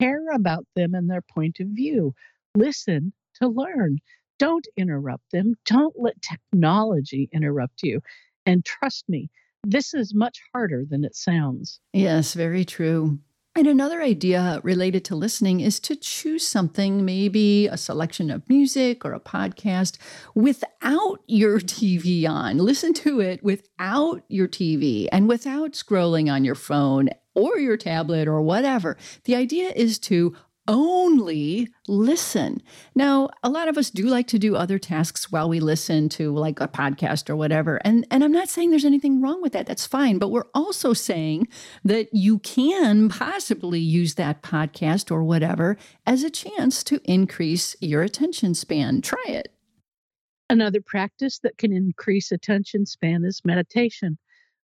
care 0.00 0.30
about 0.30 0.66
them 0.76 0.94
and 0.94 1.10
their 1.10 1.22
point 1.22 1.58
of 1.58 1.66
view, 1.66 2.14
listen 2.54 3.12
to 3.40 3.48
learn. 3.48 3.98
Don't 4.40 4.66
interrupt 4.78 5.30
them. 5.32 5.54
Don't 5.66 5.94
let 5.98 6.14
technology 6.22 7.28
interrupt 7.30 7.82
you. 7.82 8.00
And 8.46 8.64
trust 8.64 9.04
me, 9.06 9.28
this 9.64 9.92
is 9.92 10.14
much 10.14 10.40
harder 10.54 10.84
than 10.88 11.04
it 11.04 11.14
sounds. 11.14 11.78
Yes, 11.92 12.32
very 12.32 12.64
true. 12.64 13.18
And 13.54 13.66
another 13.66 14.00
idea 14.00 14.60
related 14.62 15.04
to 15.06 15.14
listening 15.14 15.60
is 15.60 15.78
to 15.80 15.94
choose 15.94 16.46
something, 16.46 17.04
maybe 17.04 17.66
a 17.66 17.76
selection 17.76 18.30
of 18.30 18.48
music 18.48 19.04
or 19.04 19.12
a 19.12 19.20
podcast, 19.20 19.98
without 20.34 21.18
your 21.26 21.58
TV 21.60 22.26
on. 22.26 22.56
Listen 22.56 22.94
to 22.94 23.20
it 23.20 23.42
without 23.42 24.22
your 24.28 24.48
TV 24.48 25.06
and 25.12 25.28
without 25.28 25.72
scrolling 25.72 26.32
on 26.32 26.44
your 26.44 26.54
phone 26.54 27.10
or 27.34 27.58
your 27.58 27.76
tablet 27.76 28.26
or 28.26 28.40
whatever. 28.40 28.96
The 29.24 29.34
idea 29.34 29.70
is 29.76 29.98
to 30.00 30.34
only 30.68 31.68
listen. 31.88 32.62
Now, 32.94 33.30
a 33.42 33.50
lot 33.50 33.68
of 33.68 33.76
us 33.76 33.90
do 33.90 34.04
like 34.04 34.26
to 34.28 34.38
do 34.38 34.56
other 34.56 34.78
tasks 34.78 35.30
while 35.30 35.48
we 35.48 35.60
listen 35.60 36.08
to 36.10 36.32
like 36.32 36.60
a 36.60 36.68
podcast 36.68 37.28
or 37.28 37.36
whatever. 37.36 37.80
And 37.84 38.06
and 38.10 38.22
I'm 38.22 38.32
not 38.32 38.48
saying 38.48 38.70
there's 38.70 38.84
anything 38.84 39.20
wrong 39.20 39.42
with 39.42 39.52
that. 39.52 39.66
That's 39.66 39.86
fine, 39.86 40.18
but 40.18 40.30
we're 40.30 40.48
also 40.54 40.92
saying 40.92 41.48
that 41.84 42.08
you 42.12 42.38
can 42.38 43.08
possibly 43.08 43.80
use 43.80 44.14
that 44.14 44.42
podcast 44.42 45.10
or 45.10 45.24
whatever 45.24 45.76
as 46.06 46.22
a 46.22 46.30
chance 46.30 46.84
to 46.84 47.00
increase 47.04 47.74
your 47.80 48.02
attention 48.02 48.54
span. 48.54 49.00
Try 49.00 49.24
it. 49.26 49.52
Another 50.48 50.80
practice 50.80 51.38
that 51.40 51.58
can 51.58 51.72
increase 51.72 52.32
attention 52.32 52.84
span 52.84 53.24
is 53.24 53.42
meditation. 53.44 54.18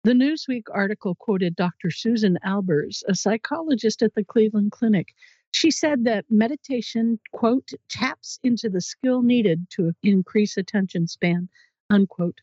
The 0.06 0.12
Newsweek 0.12 0.64
article 0.72 1.16
quoted 1.16 1.56
Dr. 1.56 1.90
Susan 1.90 2.38
Albers, 2.46 3.02
a 3.08 3.14
psychologist 3.14 4.02
at 4.02 4.14
the 4.14 4.22
Cleveland 4.22 4.70
Clinic, 4.70 5.14
she 5.52 5.70
said 5.70 6.04
that 6.04 6.26
meditation, 6.30 7.18
quote, 7.32 7.70
taps 7.88 8.38
into 8.42 8.68
the 8.68 8.80
skill 8.80 9.22
needed 9.22 9.66
to 9.70 9.92
increase 10.02 10.56
attention 10.56 11.06
span, 11.06 11.48
unquote. 11.90 12.40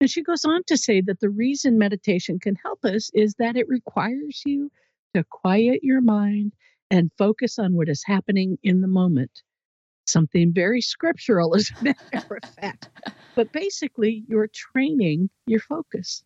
And 0.00 0.10
she 0.10 0.22
goes 0.22 0.44
on 0.44 0.62
to 0.66 0.76
say 0.76 1.00
that 1.02 1.20
the 1.20 1.30
reason 1.30 1.78
meditation 1.78 2.38
can 2.38 2.56
help 2.56 2.84
us 2.84 3.10
is 3.14 3.34
that 3.38 3.56
it 3.56 3.68
requires 3.68 4.42
you 4.44 4.70
to 5.14 5.24
quiet 5.24 5.80
your 5.82 6.00
mind 6.00 6.52
and 6.90 7.10
focus 7.16 7.58
on 7.58 7.74
what 7.74 7.88
is 7.88 8.02
happening 8.04 8.58
in 8.62 8.80
the 8.80 8.88
moment. 8.88 9.42
Something 10.06 10.52
very 10.52 10.80
scriptural, 10.80 11.54
as 11.54 11.70
a 11.80 11.84
matter 11.84 12.40
of 12.42 12.50
fact. 12.50 12.88
But 13.34 13.50
basically, 13.50 14.22
you're 14.28 14.46
training 14.46 15.28
your 15.46 15.58
focus. 15.58 16.22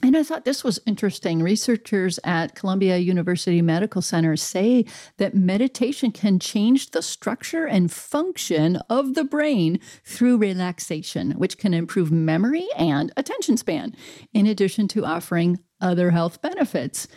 And 0.00 0.16
I 0.16 0.22
thought 0.22 0.44
this 0.44 0.62
was 0.62 0.78
interesting. 0.86 1.42
Researchers 1.42 2.20
at 2.22 2.54
Columbia 2.54 2.98
University 2.98 3.60
Medical 3.60 4.00
Center 4.00 4.36
say 4.36 4.84
that 5.16 5.34
meditation 5.34 6.12
can 6.12 6.38
change 6.38 6.92
the 6.92 7.02
structure 7.02 7.66
and 7.66 7.90
function 7.90 8.76
of 8.88 9.14
the 9.14 9.24
brain 9.24 9.80
through 10.04 10.38
relaxation, 10.38 11.32
which 11.32 11.58
can 11.58 11.74
improve 11.74 12.12
memory 12.12 12.66
and 12.76 13.12
attention 13.16 13.56
span, 13.56 13.96
in 14.32 14.46
addition 14.46 14.86
to 14.88 15.04
offering 15.04 15.58
other 15.80 16.12
health 16.12 16.40
benefits. 16.40 17.08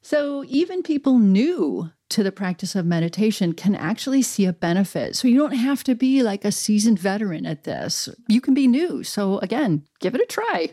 So, 0.00 0.44
even 0.48 0.82
people 0.82 1.18
new 1.18 1.90
to 2.10 2.22
the 2.22 2.32
practice 2.32 2.74
of 2.74 2.84
meditation 2.84 3.54
can 3.54 3.74
actually 3.74 4.22
see 4.22 4.44
a 4.44 4.52
benefit. 4.52 5.16
So, 5.16 5.28
you 5.28 5.38
don't 5.38 5.56
have 5.56 5.84
to 5.84 5.94
be 5.94 6.22
like 6.22 6.44
a 6.44 6.52
seasoned 6.52 6.98
veteran 6.98 7.44
at 7.44 7.64
this. 7.64 8.08
You 8.28 8.40
can 8.40 8.54
be 8.54 8.66
new. 8.66 9.02
So, 9.02 9.38
again, 9.38 9.84
give 10.00 10.14
it 10.14 10.20
a 10.20 10.26
try. 10.26 10.70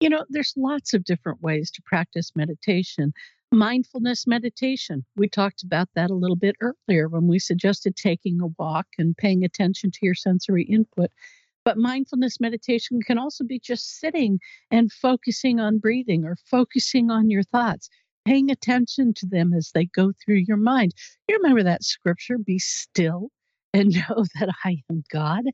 You 0.00 0.08
know, 0.08 0.24
there's 0.30 0.54
lots 0.56 0.94
of 0.94 1.04
different 1.04 1.42
ways 1.42 1.70
to 1.72 1.82
practice 1.82 2.32
meditation. 2.34 3.12
Mindfulness 3.52 4.26
meditation, 4.26 5.04
we 5.14 5.28
talked 5.28 5.62
about 5.62 5.90
that 5.94 6.10
a 6.10 6.14
little 6.14 6.36
bit 6.36 6.56
earlier 6.62 7.06
when 7.06 7.26
we 7.26 7.38
suggested 7.38 7.96
taking 7.96 8.40
a 8.40 8.46
walk 8.58 8.86
and 8.96 9.14
paying 9.14 9.44
attention 9.44 9.90
to 9.90 9.98
your 10.00 10.14
sensory 10.14 10.64
input. 10.64 11.10
But 11.66 11.76
mindfulness 11.76 12.40
meditation 12.40 13.02
can 13.02 13.18
also 13.18 13.44
be 13.44 13.58
just 13.58 13.98
sitting 14.00 14.40
and 14.70 14.90
focusing 14.90 15.60
on 15.60 15.78
breathing 15.78 16.24
or 16.24 16.36
focusing 16.46 17.10
on 17.10 17.28
your 17.28 17.42
thoughts, 17.42 17.90
paying 18.24 18.50
attention 18.50 19.12
to 19.14 19.26
them 19.26 19.52
as 19.52 19.70
they 19.74 19.84
go 19.84 20.12
through 20.24 20.44
your 20.48 20.56
mind. 20.56 20.94
You 21.28 21.36
remember 21.36 21.62
that 21.64 21.84
scripture, 21.84 22.38
be 22.38 22.58
still 22.58 23.28
and 23.74 23.90
know 24.08 24.24
that 24.38 24.48
I 24.64 24.78
am 24.90 25.04
God? 25.12 25.44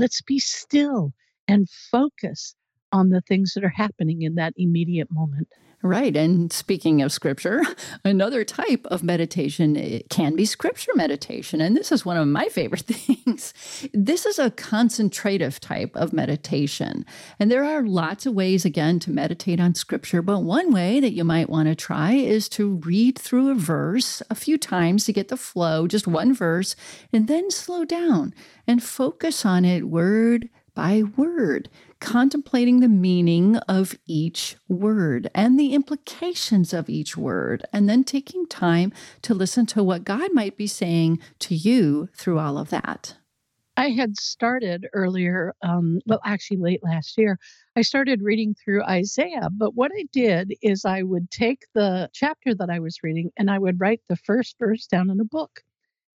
Let's 0.00 0.20
be 0.20 0.40
still 0.40 1.12
and 1.46 1.70
focus 1.70 2.56
on 2.94 3.10
the 3.10 3.20
things 3.20 3.52
that 3.54 3.64
are 3.64 3.68
happening 3.68 4.22
in 4.22 4.36
that 4.36 4.54
immediate 4.56 5.10
moment. 5.10 5.48
Right. 5.84 6.16
And 6.16 6.50
speaking 6.50 7.02
of 7.02 7.12
scripture, 7.12 7.60
another 8.06 8.42
type 8.42 8.86
of 8.86 9.02
meditation 9.02 9.76
eh, 9.76 10.00
can 10.08 10.34
be 10.34 10.46
scripture 10.46 10.92
meditation. 10.94 11.60
And 11.60 11.76
this 11.76 11.92
is 11.92 12.06
one 12.06 12.16
of 12.16 12.26
my 12.26 12.48
favorite 12.48 12.80
things. 12.86 13.52
This 13.92 14.24
is 14.24 14.38
a 14.38 14.50
concentrative 14.50 15.60
type 15.60 15.94
of 15.94 16.14
meditation. 16.14 17.04
And 17.38 17.50
there 17.50 17.64
are 17.64 17.82
lots 17.82 18.24
of 18.24 18.32
ways, 18.32 18.64
again, 18.64 18.98
to 19.00 19.10
meditate 19.10 19.60
on 19.60 19.74
scripture. 19.74 20.22
But 20.22 20.42
one 20.42 20.72
way 20.72 21.00
that 21.00 21.12
you 21.12 21.22
might 21.22 21.50
want 21.50 21.68
to 21.68 21.74
try 21.74 22.12
is 22.12 22.48
to 22.50 22.76
read 22.76 23.18
through 23.18 23.50
a 23.50 23.54
verse 23.54 24.22
a 24.30 24.34
few 24.34 24.56
times 24.56 25.04
to 25.04 25.12
get 25.12 25.28
the 25.28 25.36
flow, 25.36 25.86
just 25.86 26.06
one 26.06 26.32
verse, 26.32 26.76
and 27.12 27.28
then 27.28 27.50
slow 27.50 27.84
down 27.84 28.32
and 28.66 28.82
focus 28.82 29.44
on 29.44 29.66
it 29.66 29.84
word 29.84 30.48
by 30.74 31.02
word 31.16 31.68
contemplating 32.04 32.80
the 32.80 32.88
meaning 32.88 33.56
of 33.66 33.96
each 34.06 34.56
word 34.68 35.30
and 35.34 35.58
the 35.58 35.72
implications 35.72 36.74
of 36.74 36.90
each 36.90 37.16
word, 37.16 37.64
and 37.72 37.88
then 37.88 38.04
taking 38.04 38.46
time 38.46 38.92
to 39.22 39.32
listen 39.32 39.64
to 39.64 39.82
what 39.82 40.04
God 40.04 40.30
might 40.34 40.58
be 40.58 40.66
saying 40.66 41.18
to 41.38 41.54
you 41.54 42.10
through 42.14 42.38
all 42.38 42.58
of 42.58 42.68
that. 42.68 43.16
I 43.78 43.88
had 43.88 44.18
started 44.18 44.86
earlier, 44.92 45.54
um, 45.62 45.98
well, 46.04 46.20
actually 46.26 46.58
late 46.58 46.84
last 46.84 47.16
year, 47.16 47.38
I 47.74 47.80
started 47.80 48.20
reading 48.20 48.54
through 48.54 48.84
Isaiah. 48.84 49.48
But 49.50 49.74
what 49.74 49.90
I 49.98 50.04
did 50.12 50.52
is 50.60 50.84
I 50.84 51.02
would 51.02 51.30
take 51.30 51.62
the 51.74 52.10
chapter 52.12 52.54
that 52.54 52.68
I 52.68 52.80
was 52.80 52.98
reading 53.02 53.30
and 53.38 53.50
I 53.50 53.58
would 53.58 53.80
write 53.80 54.02
the 54.10 54.16
first 54.16 54.56
verse 54.58 54.86
down 54.86 55.08
in 55.08 55.20
a 55.20 55.24
book. 55.24 55.62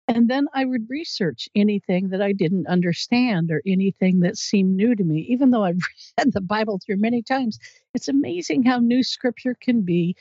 And 0.08 0.30
then 0.30 0.48
I 0.54 0.66
would 0.66 0.90
research 0.90 1.50
anything 1.56 2.10
that 2.10 2.22
I 2.22 2.32
didn't 2.32 2.68
understand 2.68 3.52
or 3.52 3.62
anything 3.66 4.20
that 4.20 4.38
seemed 4.38 4.76
new 4.76 4.96
to 4.96 5.04
me. 5.04 5.26
Even 5.30 5.50
though 5.50 5.64
I've 5.64 5.80
read 6.18 6.34
the 6.34 6.42
Bible 6.42 6.80
through 6.84 6.98
many 6.98 7.24
times, 7.24 7.60
it's 7.94 8.08
amazing 8.08 8.64
how 8.64 8.80
new 8.80 9.04
scripture 9.04 9.56
can 9.60 9.82
be 9.82 10.16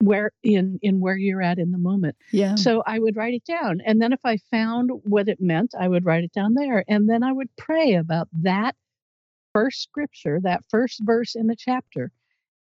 where 0.00 0.30
in 0.42 0.78
in 0.82 1.00
where 1.00 1.16
you're 1.16 1.42
at 1.42 1.58
in 1.58 1.72
the 1.72 1.78
moment. 1.78 2.16
Yeah. 2.30 2.54
So 2.54 2.82
I 2.86 2.98
would 2.98 3.16
write 3.16 3.34
it 3.34 3.44
down. 3.44 3.80
And 3.84 4.00
then 4.00 4.12
if 4.12 4.20
I 4.24 4.36
found 4.50 4.90
what 5.04 5.28
it 5.28 5.40
meant, 5.40 5.74
I 5.78 5.88
would 5.88 6.04
write 6.04 6.24
it 6.24 6.32
down 6.32 6.54
there. 6.54 6.84
And 6.86 7.08
then 7.08 7.22
I 7.22 7.32
would 7.32 7.48
pray 7.56 7.94
about 7.94 8.28
that 8.42 8.76
first 9.54 9.82
scripture, 9.82 10.38
that 10.42 10.64
first 10.68 11.00
verse 11.02 11.34
in 11.34 11.46
the 11.46 11.56
chapter 11.56 12.12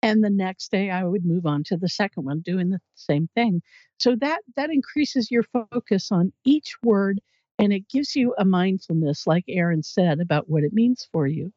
and 0.05 0.23
the 0.23 0.29
next 0.29 0.69
day 0.69 0.91
i 0.91 1.03
would 1.03 1.25
move 1.25 1.47
on 1.47 1.63
to 1.63 1.75
the 1.75 1.89
second 1.89 2.25
one 2.25 2.39
doing 2.41 2.69
the 2.69 2.79
same 2.93 3.27
thing. 3.33 3.61
So 3.97 4.15
that 4.17 4.41
that 4.55 4.69
increases 4.69 5.31
your 5.31 5.43
focus 5.43 6.11
on 6.11 6.31
each 6.45 6.75
word 6.83 7.19
and 7.57 7.73
it 7.73 7.89
gives 7.89 8.15
you 8.15 8.35
a 8.37 8.45
mindfulness 8.45 9.25
like 9.25 9.45
erin 9.47 9.81
said 9.81 10.19
about 10.19 10.47
what 10.47 10.63
it 10.63 10.73
means 10.73 11.07
for 11.11 11.25
you. 11.25 11.51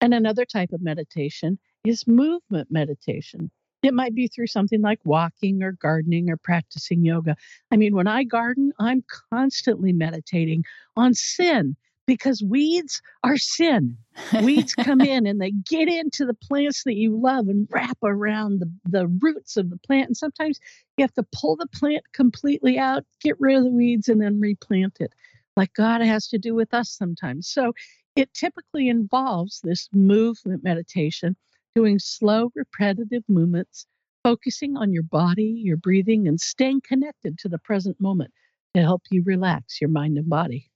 And 0.00 0.12
another 0.12 0.44
type 0.44 0.72
of 0.72 0.82
meditation 0.82 1.58
is 1.82 2.06
movement 2.06 2.68
meditation. 2.70 3.50
It 3.82 3.94
might 3.94 4.14
be 4.14 4.26
through 4.28 4.48
something 4.48 4.82
like 4.82 5.00
walking 5.04 5.62
or 5.62 5.72
gardening 5.72 6.28
or 6.28 6.36
practicing 6.36 7.04
yoga. 7.04 7.36
I 7.70 7.76
mean, 7.76 7.94
when 7.94 8.08
I 8.08 8.24
garden, 8.24 8.72
I'm 8.78 9.02
constantly 9.32 9.92
meditating 9.92 10.64
on 10.96 11.14
sin 11.14 11.76
because 12.08 12.42
weeds 12.42 13.02
are 13.22 13.36
sin. 13.36 13.98
Weeds 14.42 14.74
come 14.80 15.02
in 15.02 15.26
and 15.26 15.38
they 15.38 15.50
get 15.50 15.88
into 15.88 16.24
the 16.24 16.32
plants 16.34 16.82
that 16.84 16.94
you 16.94 17.14
love 17.14 17.48
and 17.48 17.68
wrap 17.70 17.98
around 18.02 18.60
the, 18.60 18.72
the 18.88 19.06
roots 19.06 19.58
of 19.58 19.68
the 19.68 19.76
plant. 19.76 20.08
And 20.08 20.16
sometimes 20.16 20.58
you 20.96 21.02
have 21.02 21.12
to 21.14 21.26
pull 21.38 21.54
the 21.56 21.68
plant 21.74 22.02
completely 22.14 22.78
out, 22.78 23.04
get 23.22 23.38
rid 23.38 23.58
of 23.58 23.64
the 23.64 23.70
weeds, 23.70 24.08
and 24.08 24.22
then 24.22 24.40
replant 24.40 24.96
it, 25.00 25.12
like 25.54 25.74
God 25.74 26.00
has 26.00 26.26
to 26.28 26.38
do 26.38 26.54
with 26.54 26.72
us 26.72 26.88
sometimes. 26.90 27.46
So 27.46 27.74
it 28.16 28.32
typically 28.32 28.88
involves 28.88 29.60
this 29.60 29.90
movement 29.92 30.64
meditation, 30.64 31.36
doing 31.74 31.98
slow, 31.98 32.50
repetitive 32.54 33.22
movements, 33.28 33.86
focusing 34.24 34.78
on 34.78 34.94
your 34.94 35.02
body, 35.02 35.60
your 35.62 35.76
breathing, 35.76 36.26
and 36.26 36.40
staying 36.40 36.80
connected 36.88 37.38
to 37.40 37.50
the 37.50 37.58
present 37.58 38.00
moment 38.00 38.32
to 38.74 38.80
help 38.80 39.02
you 39.10 39.22
relax 39.26 39.78
your 39.78 39.90
mind 39.90 40.16
and 40.16 40.30
body. 40.30 40.67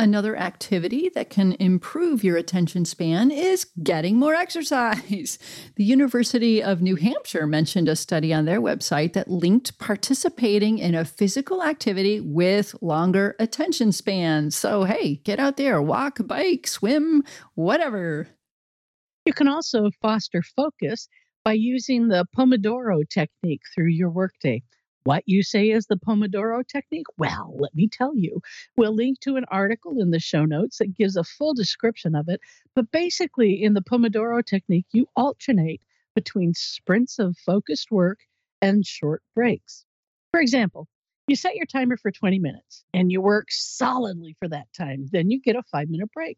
Another 0.00 0.36
activity 0.36 1.10
that 1.16 1.28
can 1.28 1.56
improve 1.58 2.22
your 2.22 2.36
attention 2.36 2.84
span 2.84 3.32
is 3.32 3.66
getting 3.82 4.16
more 4.16 4.34
exercise. 4.34 5.38
The 5.74 5.84
University 5.84 6.62
of 6.62 6.82
New 6.82 6.96
Hampshire 6.96 7.46
mentioned 7.46 7.88
a 7.88 7.96
study 7.96 8.32
on 8.32 8.44
their 8.44 8.60
website 8.60 9.12
that 9.12 9.30
linked 9.30 9.78
participating 9.78 10.78
in 10.78 10.94
a 10.94 11.04
physical 11.04 11.62
activity 11.62 12.20
with 12.20 12.74
longer 12.80 13.34
attention 13.38 13.92
spans. 13.92 14.56
So, 14.56 14.84
hey, 14.84 15.16
get 15.24 15.38
out 15.38 15.56
there, 15.56 15.80
walk, 15.80 16.18
bike, 16.26 16.66
swim, 16.66 17.22
whatever. 17.54 18.28
You 19.24 19.32
can 19.32 19.48
also 19.48 19.90
foster 20.00 20.42
focus 20.42 21.08
by 21.44 21.52
using 21.54 22.08
the 22.08 22.26
Pomodoro 22.36 23.08
technique 23.08 23.62
through 23.74 23.90
your 23.90 24.10
workday. 24.10 24.62
What 25.08 25.22
you 25.24 25.42
say 25.42 25.70
is 25.70 25.86
the 25.86 25.96
Pomodoro 25.96 26.62
technique? 26.68 27.06
Well, 27.16 27.56
let 27.58 27.74
me 27.74 27.88
tell 27.88 28.14
you. 28.14 28.42
We'll 28.76 28.94
link 28.94 29.20
to 29.20 29.36
an 29.36 29.46
article 29.50 29.98
in 29.98 30.10
the 30.10 30.20
show 30.20 30.44
notes 30.44 30.76
that 30.76 30.94
gives 30.94 31.16
a 31.16 31.24
full 31.24 31.54
description 31.54 32.14
of 32.14 32.28
it. 32.28 32.42
But 32.74 32.90
basically, 32.90 33.62
in 33.62 33.72
the 33.72 33.80
Pomodoro 33.80 34.44
technique, 34.44 34.84
you 34.92 35.06
alternate 35.16 35.80
between 36.14 36.52
sprints 36.52 37.18
of 37.18 37.38
focused 37.38 37.90
work 37.90 38.18
and 38.60 38.84
short 38.84 39.22
breaks. 39.34 39.86
For 40.30 40.42
example, 40.42 40.86
you 41.26 41.36
set 41.36 41.56
your 41.56 41.64
timer 41.64 41.96
for 41.96 42.10
20 42.10 42.38
minutes 42.38 42.84
and 42.92 43.10
you 43.10 43.22
work 43.22 43.46
solidly 43.48 44.36
for 44.38 44.48
that 44.48 44.66
time. 44.76 45.06
Then 45.10 45.30
you 45.30 45.40
get 45.40 45.56
a 45.56 45.62
five 45.72 45.88
minute 45.88 46.12
break. 46.12 46.36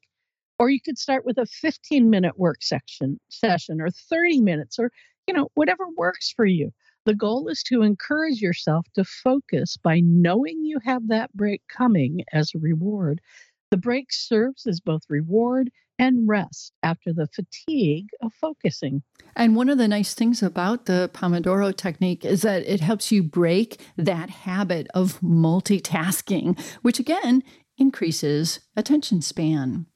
Or 0.61 0.71
you 0.71 0.79
could 0.81 0.97
start 0.97 1.27
with 1.27 1.39
a 1.39 1.47
15 1.47 2.09
minute 2.09 2.39
work 2.39 2.63
section 2.63 3.19
session 3.31 3.81
or 3.81 3.91
30 3.91 4.43
minutes 4.43 4.79
or, 4.79 4.93
you 5.27 5.35
know, 5.35 5.49
whatever 5.55 5.87
works 5.97 6.31
for 6.31 6.47
you. 6.47 6.71
The 7.11 7.17
goal 7.17 7.49
is 7.49 7.65
to 7.65 7.83
encourage 7.83 8.41
yourself 8.41 8.87
to 8.95 9.03
focus 9.03 9.77
by 9.77 9.99
knowing 9.99 10.65
you 10.65 10.79
have 10.85 11.09
that 11.09 11.37
break 11.37 11.61
coming 11.67 12.21
as 12.33 12.53
a 12.55 12.61
reward. 12.61 13.21
The 13.73 13.79
break 13.79 14.13
serves 14.13 14.65
as 14.65 14.79
both 14.79 15.03
reward 15.09 15.73
and 15.99 16.29
rest 16.29 16.73
after 16.85 17.13
the 17.13 17.27
fatigue 17.27 18.07
of 18.23 18.33
focusing. 18.35 19.03
And 19.35 19.57
one 19.57 19.69
of 19.69 19.77
the 19.77 19.89
nice 19.89 20.15
things 20.15 20.41
about 20.41 20.87
the 20.87 21.11
Pomodoro 21.13 21.77
technique 21.77 22.25
is 22.25 22.43
that 22.43 22.63
it 22.65 22.79
helps 22.79 23.11
you 23.11 23.25
break 23.25 23.81
that 23.97 24.31
habit 24.31 24.87
of 24.95 25.19
multitasking, 25.19 26.61
which 26.83 27.01
again 27.01 27.43
increases 27.77 28.61
attention 28.77 29.21
span. 29.21 29.87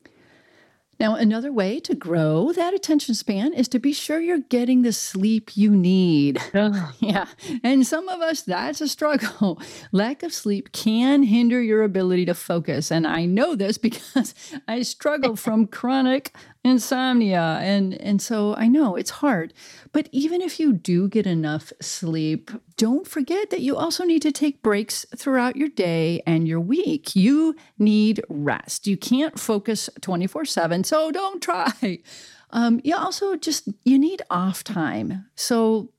Now, 1.01 1.15
another 1.15 1.53
way 1.53 1.81
to 1.81 1.95
grow 1.95 2.53
that 2.53 2.75
attention 2.75 3.15
span 3.15 3.53
is 3.53 3.69
to 3.69 3.79
be 3.79 3.93
sure 3.93 4.21
you're 4.21 4.39
getting 4.39 4.83
the 4.83 4.93
sleep 4.93 5.57
you 5.57 5.71
need. 5.71 6.39
yeah. 7.01 7.27
And 7.63 7.87
some 7.87 8.09
of 8.09 8.21
us, 8.21 8.43
that's 8.43 8.81
a 8.81 8.89
struggle. 8.89 9.61
Lack 9.93 10.23
of 10.23 10.33
sleep 10.33 10.73
can 10.73 11.25
hinder 11.25 11.61
your 11.63 11.83
ability 11.83 12.27
to 12.27 12.35
focus. 12.35 12.91
And 12.91 13.07
I 13.07 13.25
know 13.25 13.55
this 13.55 13.79
because 13.85 14.35
I 14.69 14.83
struggle 14.83 15.37
from 15.37 15.67
chronic 15.67 16.35
insomnia 16.65 17.59
and 17.61 17.93
and 18.01 18.23
so 18.23 18.55
I 18.57 18.69
know 18.69 18.97
it's 18.97 19.11
hard. 19.11 19.53
But 19.93 20.09
even 20.13 20.41
if 20.41 20.59
you 20.59 20.73
do 20.73 21.09
get 21.09 21.27
enough 21.27 21.73
sleep, 21.81 22.51
don't 22.77 23.07
forget 23.07 23.51
that 23.51 23.61
you 23.61 23.77
also 23.77 24.05
need 24.05 24.23
to 24.23 24.33
take 24.33 24.63
breaks 24.63 25.07
throughout 25.17 25.57
your 25.57 25.69
day 25.69 26.23
and 26.27 26.49
your 26.49 26.61
week. 26.61 27.15
You 27.15 27.55
need 27.79 28.23
rest. 28.29 28.87
You 28.87 28.97
can't 28.97 29.39
focus 29.39 29.89
24/7, 30.01 30.85
so 30.85 31.11
don't 31.11 31.43
try. 31.43 32.01
Um, 32.51 32.81
you 32.85 32.95
also 32.95 33.35
just 33.35 33.69
you 33.85 33.99
need 33.99 34.23
off 34.31 34.63
time. 34.63 35.27
So 35.35 35.91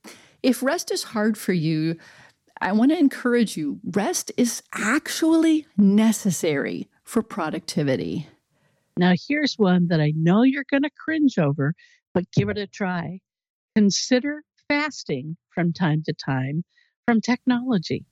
if 0.42 0.64
rest 0.64 0.90
is 0.90 1.04
hard 1.04 1.38
for 1.38 1.52
you, 1.52 1.98
I 2.62 2.72
want 2.72 2.92
to 2.92 2.98
encourage 2.98 3.58
you. 3.58 3.82
Rest 3.84 4.32
is 4.38 4.64
actually 4.74 5.68
necessary 5.76 6.88
for 7.04 7.22
productivity. 7.22 8.30
Now, 8.96 9.14
here's 9.28 9.56
one 9.58 9.88
that 9.88 10.00
I 10.00 10.14
know 10.16 10.44
you're 10.44 10.64
going 10.70 10.84
to 10.84 10.90
cringe 10.98 11.38
over, 11.38 11.74
but 12.14 12.32
give 12.32 12.48
it 12.48 12.58
a 12.58 12.68
try. 12.68 13.20
Consider 13.76 14.42
fasting 14.68 15.38
from 15.50 15.74
time 15.74 16.04
to 16.04 16.14
time 16.14 16.64
from 17.06 17.22
technology, 17.22 18.06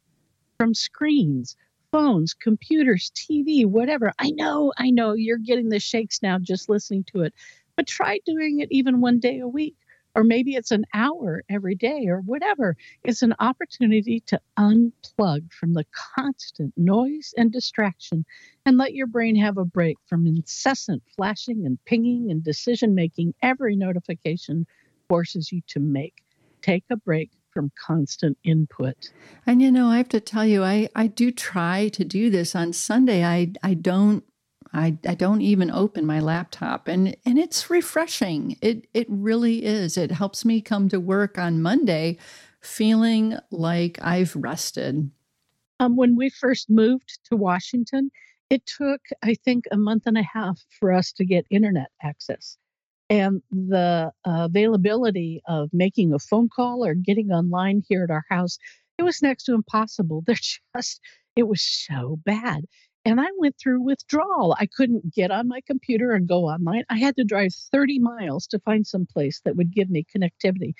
from 0.57 0.73
screens, 0.73 1.55
phones, 1.91 2.33
computers, 2.33 3.11
TV, 3.15 3.65
whatever. 3.65 4.13
I 4.19 4.31
know, 4.31 4.73
I 4.77 4.89
know 4.89 5.13
you're 5.13 5.37
getting 5.37 5.69
the 5.69 5.79
shakes 5.79 6.21
now 6.21 6.37
just 6.39 6.69
listening 6.69 7.05
to 7.13 7.21
it, 7.21 7.33
but 7.75 7.87
try 7.87 8.19
doing 8.25 8.59
it 8.59 8.71
even 8.71 9.01
one 9.01 9.19
day 9.19 9.39
a 9.39 9.47
week 9.47 9.75
or 10.15 10.23
maybe 10.23 10.55
it's 10.55 10.71
an 10.71 10.85
hour 10.93 11.43
every 11.49 11.75
day 11.75 12.05
or 12.07 12.19
whatever. 12.21 12.75
It's 13.03 13.21
an 13.23 13.33
opportunity 13.39 14.21
to 14.27 14.39
unplug 14.57 15.51
from 15.51 15.73
the 15.73 15.85
constant 16.15 16.73
noise 16.77 17.33
and 17.37 17.51
distraction 17.51 18.25
and 18.65 18.77
let 18.77 18.93
your 18.93 19.07
brain 19.07 19.35
have 19.37 19.57
a 19.57 19.65
break 19.65 19.97
from 20.07 20.27
incessant 20.27 21.03
flashing 21.15 21.65
and 21.65 21.83
pinging 21.85 22.29
and 22.29 22.43
decision 22.43 22.93
making 22.93 23.33
every 23.41 23.75
notification 23.75 24.67
forces 25.09 25.51
you 25.51 25.61
to 25.67 25.79
make. 25.79 26.22
Take 26.63 26.85
a 26.89 26.97
break 26.97 27.29
from 27.51 27.71
constant 27.79 28.37
input. 28.43 29.11
And 29.45 29.61
you 29.61 29.71
know, 29.71 29.87
I 29.87 29.97
have 29.97 30.09
to 30.09 30.19
tell 30.19 30.45
you, 30.45 30.63
I, 30.63 30.89
I 30.95 31.07
do 31.07 31.31
try 31.31 31.89
to 31.89 32.03
do 32.03 32.31
this 32.31 32.55
on 32.55 32.73
Sunday. 32.73 33.23
I 33.23 33.53
I 33.61 33.75
don't 33.75 34.23
I, 34.73 34.97
I 35.07 35.13
don't 35.13 35.41
even 35.41 35.69
open 35.69 36.05
my 36.05 36.19
laptop 36.19 36.87
and, 36.87 37.15
and 37.25 37.37
it's 37.37 37.69
refreshing. 37.69 38.57
It 38.61 38.87
it 38.93 39.05
really 39.07 39.63
is. 39.63 39.97
It 39.97 40.11
helps 40.11 40.43
me 40.43 40.61
come 40.61 40.89
to 40.89 40.99
work 40.99 41.37
on 41.37 41.61
Monday 41.61 42.17
feeling 42.61 43.37
like 43.51 43.99
I've 44.01 44.35
rested. 44.35 45.11
Um, 45.79 45.95
when 45.95 46.15
we 46.15 46.29
first 46.29 46.69
moved 46.69 47.19
to 47.25 47.35
Washington, 47.35 48.09
it 48.49 48.65
took, 48.65 49.01
I 49.21 49.35
think, 49.35 49.65
a 49.71 49.77
month 49.77 50.03
and 50.05 50.17
a 50.17 50.23
half 50.23 50.59
for 50.79 50.93
us 50.93 51.11
to 51.13 51.25
get 51.25 51.45
internet 51.49 51.91
access. 52.01 52.57
And 53.13 53.43
the 53.51 54.11
uh, 54.25 54.47
availability 54.49 55.39
of 55.47 55.69
making 55.71 56.15
a 56.15 56.17
phone 56.17 56.49
call 56.49 56.83
or 56.83 56.95
getting 56.95 57.29
online 57.29 57.83
here 57.87 58.03
at 58.03 58.09
our 58.09 58.25
house, 58.27 58.57
it 58.97 59.03
was 59.03 59.21
next 59.21 59.43
to 59.43 59.53
impossible. 59.53 60.23
They're 60.25 60.35
just, 60.75 60.99
it 61.35 61.43
was 61.43 61.61
so 61.61 62.17
bad. 62.25 62.63
And 63.05 63.21
I 63.21 63.27
went 63.37 63.55
through 63.61 63.83
withdrawal. 63.83 64.57
I 64.59 64.65
couldn't 64.65 65.13
get 65.13 65.29
on 65.29 65.47
my 65.47 65.61
computer 65.67 66.13
and 66.13 66.27
go 66.27 66.45
online. 66.45 66.85
I 66.89 66.97
had 66.97 67.15
to 67.17 67.23
drive 67.23 67.53
30 67.71 67.99
miles 67.99 68.47
to 68.47 68.57
find 68.57 68.87
some 68.87 69.05
place 69.05 69.41
that 69.45 69.57
would 69.57 69.71
give 69.71 69.91
me 69.91 70.07
connectivity. 70.15 70.73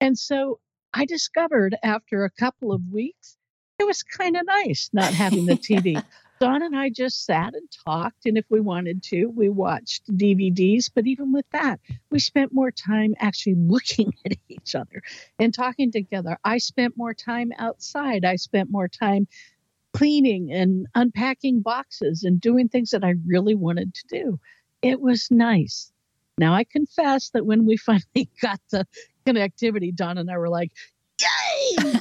And 0.00 0.16
so 0.16 0.60
I 0.94 1.04
discovered 1.04 1.74
after 1.82 2.24
a 2.24 2.30
couple 2.30 2.70
of 2.70 2.82
weeks, 2.92 3.36
it 3.80 3.88
was 3.88 4.04
kind 4.04 4.36
of 4.36 4.46
nice 4.46 4.88
not 4.92 5.12
having 5.12 5.46
the 5.46 5.54
TV. 5.54 6.00
Don 6.42 6.60
and 6.60 6.76
I 6.76 6.90
just 6.90 7.24
sat 7.24 7.54
and 7.54 7.68
talked. 7.86 8.26
And 8.26 8.36
if 8.36 8.44
we 8.48 8.58
wanted 8.58 9.04
to, 9.04 9.26
we 9.26 9.48
watched 9.48 10.12
DVDs. 10.16 10.90
But 10.92 11.06
even 11.06 11.32
with 11.32 11.48
that, 11.52 11.78
we 12.10 12.18
spent 12.18 12.52
more 12.52 12.72
time 12.72 13.14
actually 13.20 13.54
looking 13.58 14.12
at 14.26 14.32
each 14.48 14.74
other 14.74 15.04
and 15.38 15.54
talking 15.54 15.92
together. 15.92 16.36
I 16.42 16.58
spent 16.58 16.96
more 16.96 17.14
time 17.14 17.52
outside. 17.58 18.24
I 18.24 18.34
spent 18.34 18.72
more 18.72 18.88
time 18.88 19.28
cleaning 19.92 20.52
and 20.52 20.88
unpacking 20.96 21.60
boxes 21.60 22.24
and 22.24 22.40
doing 22.40 22.68
things 22.68 22.90
that 22.90 23.04
I 23.04 23.14
really 23.24 23.54
wanted 23.54 23.94
to 23.94 24.06
do. 24.08 24.40
It 24.82 25.00
was 25.00 25.30
nice. 25.30 25.92
Now, 26.38 26.54
I 26.54 26.64
confess 26.64 27.30
that 27.30 27.46
when 27.46 27.66
we 27.66 27.76
finally 27.76 28.28
got 28.40 28.58
the 28.72 28.84
connectivity, 29.24 29.94
Don 29.94 30.18
and 30.18 30.28
I 30.28 30.38
were 30.38 30.48
like, 30.48 30.72
yay, 31.20 31.76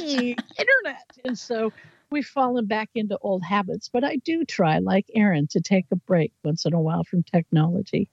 yay, 0.00 0.36
internet. 0.58 1.06
And 1.24 1.38
so 1.38 1.72
we've 2.10 2.26
fallen 2.26 2.66
back 2.66 2.90
into 2.94 3.18
old 3.18 3.42
habits, 3.44 3.88
but 3.92 4.04
I 4.04 4.16
do 4.16 4.44
try, 4.44 4.78
like 4.78 5.06
Erin, 5.14 5.46
to 5.50 5.60
take 5.60 5.86
a 5.90 5.96
break 5.96 6.32
once 6.44 6.64
in 6.64 6.74
a 6.74 6.80
while 6.80 7.04
from 7.04 7.22
technology. 7.22 8.10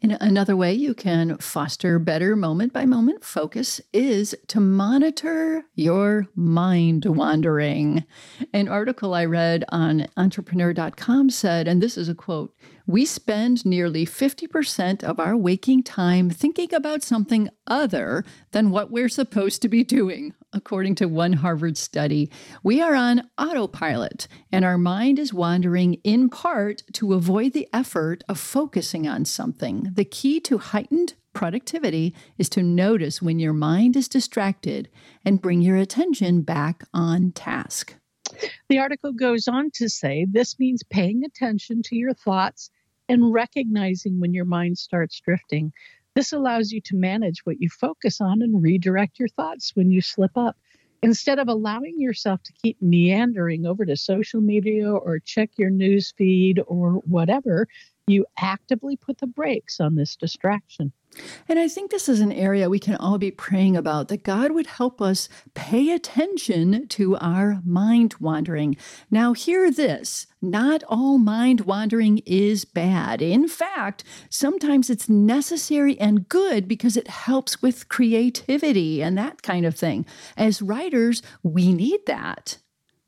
Another 0.00 0.56
way 0.56 0.72
you 0.72 0.94
can 0.94 1.36
foster 1.38 1.98
better 1.98 2.36
moment 2.36 2.72
by 2.72 2.84
moment 2.84 3.24
focus 3.24 3.80
is 3.92 4.32
to 4.46 4.60
monitor 4.60 5.64
your 5.74 6.28
mind 6.36 7.04
wandering. 7.04 8.04
An 8.52 8.68
article 8.68 9.12
I 9.12 9.24
read 9.24 9.64
on 9.70 10.06
entrepreneur.com 10.16 11.30
said, 11.30 11.66
and 11.66 11.82
this 11.82 11.98
is 11.98 12.08
a 12.08 12.14
quote 12.14 12.54
we 12.88 13.04
spend 13.04 13.66
nearly 13.66 14.06
50% 14.06 15.04
of 15.04 15.20
our 15.20 15.36
waking 15.36 15.82
time 15.82 16.30
thinking 16.30 16.72
about 16.72 17.02
something 17.02 17.50
other 17.66 18.24
than 18.52 18.70
what 18.70 18.90
we're 18.90 19.10
supposed 19.10 19.60
to 19.60 19.68
be 19.68 19.84
doing, 19.84 20.32
according 20.54 20.94
to 20.94 21.06
one 21.06 21.34
Harvard 21.34 21.76
study. 21.76 22.30
We 22.62 22.80
are 22.80 22.94
on 22.94 23.28
autopilot, 23.36 24.26
and 24.50 24.64
our 24.64 24.78
mind 24.78 25.18
is 25.18 25.34
wandering 25.34 25.94
in 26.02 26.30
part 26.30 26.82
to 26.94 27.12
avoid 27.12 27.52
the 27.52 27.68
effort 27.74 28.24
of 28.26 28.40
focusing 28.40 29.06
on 29.06 29.26
something. 29.26 29.90
The 29.92 30.06
key 30.06 30.40
to 30.40 30.56
heightened 30.56 31.12
productivity 31.34 32.14
is 32.38 32.48
to 32.48 32.62
notice 32.62 33.20
when 33.20 33.38
your 33.38 33.52
mind 33.52 33.96
is 33.96 34.08
distracted 34.08 34.88
and 35.26 35.42
bring 35.42 35.60
your 35.60 35.76
attention 35.76 36.40
back 36.40 36.84
on 36.94 37.32
task. 37.32 37.96
The 38.70 38.78
article 38.78 39.12
goes 39.12 39.46
on 39.46 39.72
to 39.74 39.90
say 39.90 40.26
this 40.30 40.58
means 40.58 40.82
paying 40.82 41.22
attention 41.24 41.82
to 41.84 41.94
your 41.94 42.14
thoughts 42.14 42.70
and 43.08 43.32
recognizing 43.32 44.20
when 44.20 44.34
your 44.34 44.44
mind 44.44 44.78
starts 44.78 45.20
drifting. 45.20 45.72
This 46.14 46.32
allows 46.32 46.72
you 46.72 46.80
to 46.82 46.96
manage 46.96 47.44
what 47.44 47.60
you 47.60 47.68
focus 47.68 48.20
on 48.20 48.42
and 48.42 48.62
redirect 48.62 49.18
your 49.18 49.28
thoughts 49.28 49.72
when 49.74 49.90
you 49.90 50.00
slip 50.00 50.36
up. 50.36 50.56
Instead 51.02 51.38
of 51.38 51.48
allowing 51.48 52.00
yourself 52.00 52.42
to 52.42 52.52
keep 52.60 52.76
meandering 52.82 53.66
over 53.66 53.84
to 53.84 53.96
social 53.96 54.40
media 54.40 54.90
or 54.90 55.20
check 55.20 55.50
your 55.56 55.70
news 55.70 56.12
feed 56.16 56.60
or 56.66 56.94
whatever, 57.06 57.68
you 58.08 58.26
actively 58.38 58.96
put 58.96 59.18
the 59.18 59.26
brakes 59.26 59.80
on 59.80 59.94
this 59.94 60.16
distraction. 60.16 60.92
And 61.48 61.58
I 61.58 61.68
think 61.68 61.90
this 61.90 62.08
is 62.08 62.20
an 62.20 62.32
area 62.32 62.68
we 62.68 62.78
can 62.78 62.96
all 62.96 63.18
be 63.18 63.30
praying 63.30 63.76
about 63.76 64.08
that 64.08 64.22
God 64.22 64.52
would 64.52 64.66
help 64.66 65.00
us 65.00 65.28
pay 65.54 65.90
attention 65.90 66.86
to 66.88 67.16
our 67.16 67.60
mind 67.64 68.14
wandering. 68.20 68.76
Now, 69.10 69.32
hear 69.32 69.70
this 69.70 70.26
not 70.40 70.84
all 70.84 71.18
mind 71.18 71.62
wandering 71.62 72.18
is 72.26 72.64
bad. 72.64 73.20
In 73.22 73.48
fact, 73.48 74.04
sometimes 74.30 74.90
it's 74.90 75.08
necessary 75.08 75.98
and 75.98 76.28
good 76.28 76.68
because 76.68 76.96
it 76.96 77.08
helps 77.08 77.60
with 77.62 77.88
creativity 77.88 79.02
and 79.02 79.16
that 79.18 79.42
kind 79.42 79.66
of 79.66 79.74
thing. 79.74 80.06
As 80.36 80.62
writers, 80.62 81.22
we 81.42 81.72
need 81.72 82.00
that. 82.06 82.58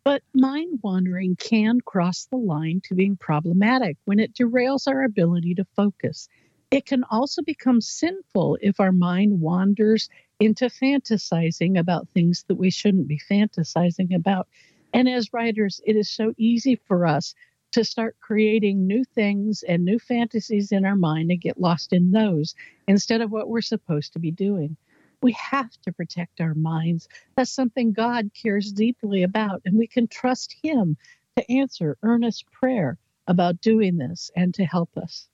But 0.03 0.23
mind 0.35 0.81
wandering 0.83 1.37
can 1.37 1.81
cross 1.83 2.25
the 2.25 2.39
line 2.39 2.81
to 2.85 2.95
being 2.95 3.17
problematic 3.17 3.99
when 4.07 4.19
it 4.19 4.35
derails 4.35 4.89
our 4.89 5.05
ability 5.05 5.55
to 5.57 5.65
focus. 5.77 6.29
It 6.71 6.87
can 6.87 7.05
also 7.05 7.43
become 7.43 7.81
sinful 7.81 8.59
if 8.63 8.81
our 8.81 8.93
mind 8.93 9.41
wanders 9.41 10.09
into 10.39 10.67
fantasizing 10.67 11.79
about 11.79 12.09
things 12.09 12.45
that 12.49 12.55
we 12.55 12.71
shouldn't 12.71 13.09
be 13.09 13.21
fantasizing 13.31 14.15
about. 14.15 14.49
And 14.95 15.09
as 15.09 15.33
writers, 15.33 15.81
it 15.85 15.97
is 15.97 16.09
so 16.09 16.33
easy 16.39 16.77
for 16.77 17.07
us 17.07 17.35
to 17.73 17.85
start 17.85 18.17
creating 18.21 18.87
new 18.87 19.05
things 19.05 19.63
and 19.63 19.85
new 19.85 19.99
fantasies 19.99 20.73
in 20.73 20.85
our 20.85 20.97
mind 20.97 21.31
and 21.31 21.41
get 21.41 21.61
lost 21.61 21.93
in 21.93 22.11
those 22.11 22.55
instead 22.89 23.21
of 23.21 23.31
what 23.31 23.49
we're 23.49 23.61
supposed 23.61 24.15
to 24.15 24.19
be 24.19 24.31
doing. 24.31 24.77
We 25.23 25.33
have 25.33 25.71
to 25.83 25.93
protect 25.93 26.41
our 26.41 26.55
minds. 26.55 27.09
That's 27.37 27.51
something 27.51 27.93
God 27.93 28.31
cares 28.41 28.73
deeply 28.73 29.23
about, 29.23 29.63
and 29.65 29.79
we 29.79 29.87
can 29.87 30.09
trust 30.09 30.57
Him 30.63 30.97
to 31.37 31.53
answer 31.53 31.99
earnest 32.03 32.47
prayer 32.51 32.99
about 33.27 33.61
doing 33.61 33.99
this 33.99 34.31
and 34.35 34.55
to 34.55 34.65
help 34.65 34.97
us. 34.97 35.29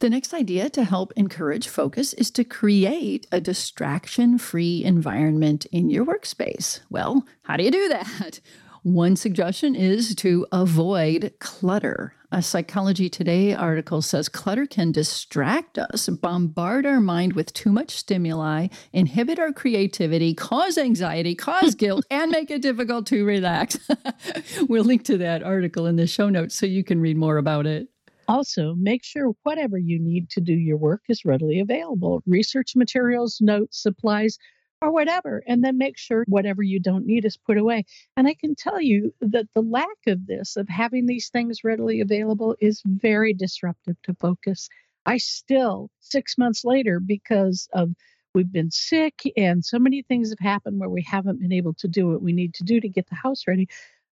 The 0.00 0.10
next 0.10 0.32
idea 0.32 0.70
to 0.70 0.84
help 0.84 1.12
encourage 1.14 1.68
focus 1.68 2.14
is 2.14 2.30
to 2.32 2.44
create 2.44 3.26
a 3.30 3.40
distraction 3.40 4.38
free 4.38 4.82
environment 4.82 5.66
in 5.66 5.90
your 5.90 6.06
workspace. 6.06 6.80
Well, 6.88 7.26
how 7.42 7.56
do 7.58 7.64
you 7.64 7.70
do 7.70 7.88
that? 7.90 8.40
One 8.82 9.14
suggestion 9.14 9.74
is 9.74 10.14
to 10.16 10.46
avoid 10.52 11.34
clutter. 11.38 12.14
A 12.32 12.42
Psychology 12.42 13.08
Today 13.08 13.54
article 13.54 14.02
says 14.02 14.28
clutter 14.28 14.64
can 14.64 14.92
distract 14.92 15.78
us, 15.78 16.08
bombard 16.08 16.86
our 16.86 17.00
mind 17.00 17.32
with 17.32 17.52
too 17.52 17.72
much 17.72 17.90
stimuli, 17.90 18.68
inhibit 18.92 19.40
our 19.40 19.52
creativity, 19.52 20.32
cause 20.32 20.78
anxiety, 20.78 21.34
cause 21.34 21.74
guilt, 21.76 22.04
and 22.08 22.30
make 22.30 22.52
it 22.52 22.62
difficult 22.62 23.06
to 23.06 23.24
relax. 23.24 23.80
we'll 24.68 24.84
link 24.84 25.02
to 25.06 25.18
that 25.18 25.42
article 25.42 25.86
in 25.86 25.96
the 25.96 26.06
show 26.06 26.28
notes 26.28 26.56
so 26.56 26.66
you 26.66 26.84
can 26.84 27.00
read 27.00 27.16
more 27.16 27.36
about 27.36 27.66
it. 27.66 27.88
Also, 28.28 28.76
make 28.76 29.02
sure 29.02 29.32
whatever 29.42 29.76
you 29.76 29.98
need 29.98 30.30
to 30.30 30.40
do 30.40 30.52
your 30.52 30.76
work 30.76 31.02
is 31.08 31.24
readily 31.24 31.58
available 31.58 32.22
research 32.26 32.76
materials, 32.76 33.38
notes, 33.40 33.82
supplies 33.82 34.38
or 34.82 34.90
whatever, 34.90 35.42
and 35.46 35.62
then 35.62 35.78
make 35.78 35.98
sure 35.98 36.24
whatever 36.26 36.62
you 36.62 36.80
don't 36.80 37.06
need 37.06 37.24
is 37.24 37.36
put 37.36 37.58
away. 37.58 37.84
And 38.16 38.26
I 38.26 38.34
can 38.34 38.54
tell 38.54 38.80
you 38.80 39.14
that 39.20 39.46
the 39.54 39.62
lack 39.62 40.06
of 40.06 40.26
this, 40.26 40.56
of 40.56 40.68
having 40.68 41.06
these 41.06 41.28
things 41.28 41.64
readily 41.64 42.00
available, 42.00 42.56
is 42.60 42.82
very 42.84 43.34
disruptive 43.34 43.96
to 44.04 44.14
focus. 44.14 44.68
I 45.06 45.18
still, 45.18 45.90
six 46.00 46.38
months 46.38 46.64
later, 46.64 47.00
because 47.00 47.68
of 47.72 47.90
we've 48.34 48.52
been 48.52 48.70
sick 48.70 49.22
and 49.36 49.64
so 49.64 49.78
many 49.78 50.02
things 50.02 50.30
have 50.30 50.38
happened 50.38 50.78
where 50.78 50.88
we 50.88 51.02
haven't 51.02 51.40
been 51.40 51.52
able 51.52 51.74
to 51.74 51.88
do 51.88 52.08
what 52.08 52.22
we 52.22 52.32
need 52.32 52.54
to 52.54 52.64
do 52.64 52.80
to 52.80 52.88
get 52.88 53.08
the 53.08 53.16
house 53.16 53.42
ready 53.48 53.66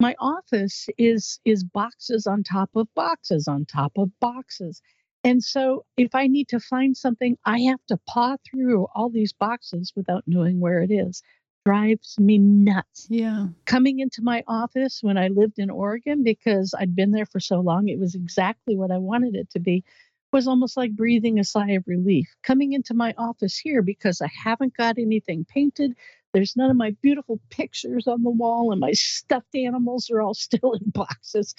my 0.01 0.16
office 0.18 0.88
is 0.99 1.38
is 1.44 1.62
boxes 1.62 2.27
on 2.27 2.42
top 2.42 2.70
of 2.75 2.88
boxes 2.94 3.46
on 3.46 3.64
top 3.64 3.92
of 3.96 4.11
boxes 4.18 4.83
and 5.22 5.42
so 5.42 5.85
if 5.96 6.14
I 6.14 6.26
need 6.26 6.48
to 6.48 6.61
find 6.61 6.96
something, 6.96 7.37
I 7.44 7.61
have 7.61 7.85
to 7.88 7.98
paw 8.06 8.37
through 8.48 8.87
all 8.94 9.11
these 9.11 9.33
boxes 9.33 9.92
without 9.94 10.24
knowing 10.26 10.61
where 10.61 10.83
it 10.83 10.90
is. 10.90 11.22
Drives 11.66 12.18
me 12.18 12.38
nuts. 12.38 13.06
Yeah. 13.11 13.48
Coming 13.66 13.98
into 13.98 14.22
my 14.22 14.42
office 14.48 15.00
when 15.02 15.18
I 15.18 15.28
lived 15.28 15.59
in 15.59 15.68
Oregon, 15.68 16.22
because 16.22 16.74
I'd 16.78 16.96
been 16.96 17.11
there 17.11 17.26
for 17.26 17.38
so 17.38 17.61
long, 17.61 17.88
it 17.88 17.98
was 17.98 18.14
exactly 18.14 18.76
what 18.76 18.90
I 18.90 18.96
wanted 18.96 19.35
it 19.35 19.50
to 19.50 19.61
be, 19.61 19.85
was 20.33 20.48
almost 20.48 20.76
like 20.76 20.96
breathing 20.96 21.38
a 21.38 21.44
sigh 21.44 21.72
of 21.72 21.85
relief. 21.87 22.35
Coming 22.42 22.72
into 22.72 22.94
my 22.94 23.12
office 23.18 23.59
here 23.59 23.83
because 23.83 24.22
I 24.22 24.28
haven't 24.42 24.76
got 24.76 24.96
anything 24.98 25.44
painted, 25.44 25.96
there's 26.33 26.56
none 26.56 26.70
of 26.70 26.76
my 26.76 26.96
beautiful 27.02 27.40
pictures 27.50 28.06
on 28.06 28.22
the 28.22 28.30
wall, 28.30 28.72
and 28.72 28.80
my 28.80 28.92
stuffed 28.92 29.54
animals 29.54 30.09
are 30.11 30.22
all 30.22 30.35
still 30.48 30.72
in 30.72 30.88
boxes 30.90 31.54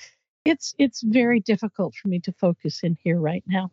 it's 0.46 0.74
it's 0.78 1.02
very 1.02 1.40
difficult 1.40 1.96
for 1.96 2.08
me 2.08 2.20
to 2.22 2.34
focus 2.34 2.82
in 2.84 2.98
here 3.04 3.20
right 3.20 3.44
now. 3.48 3.72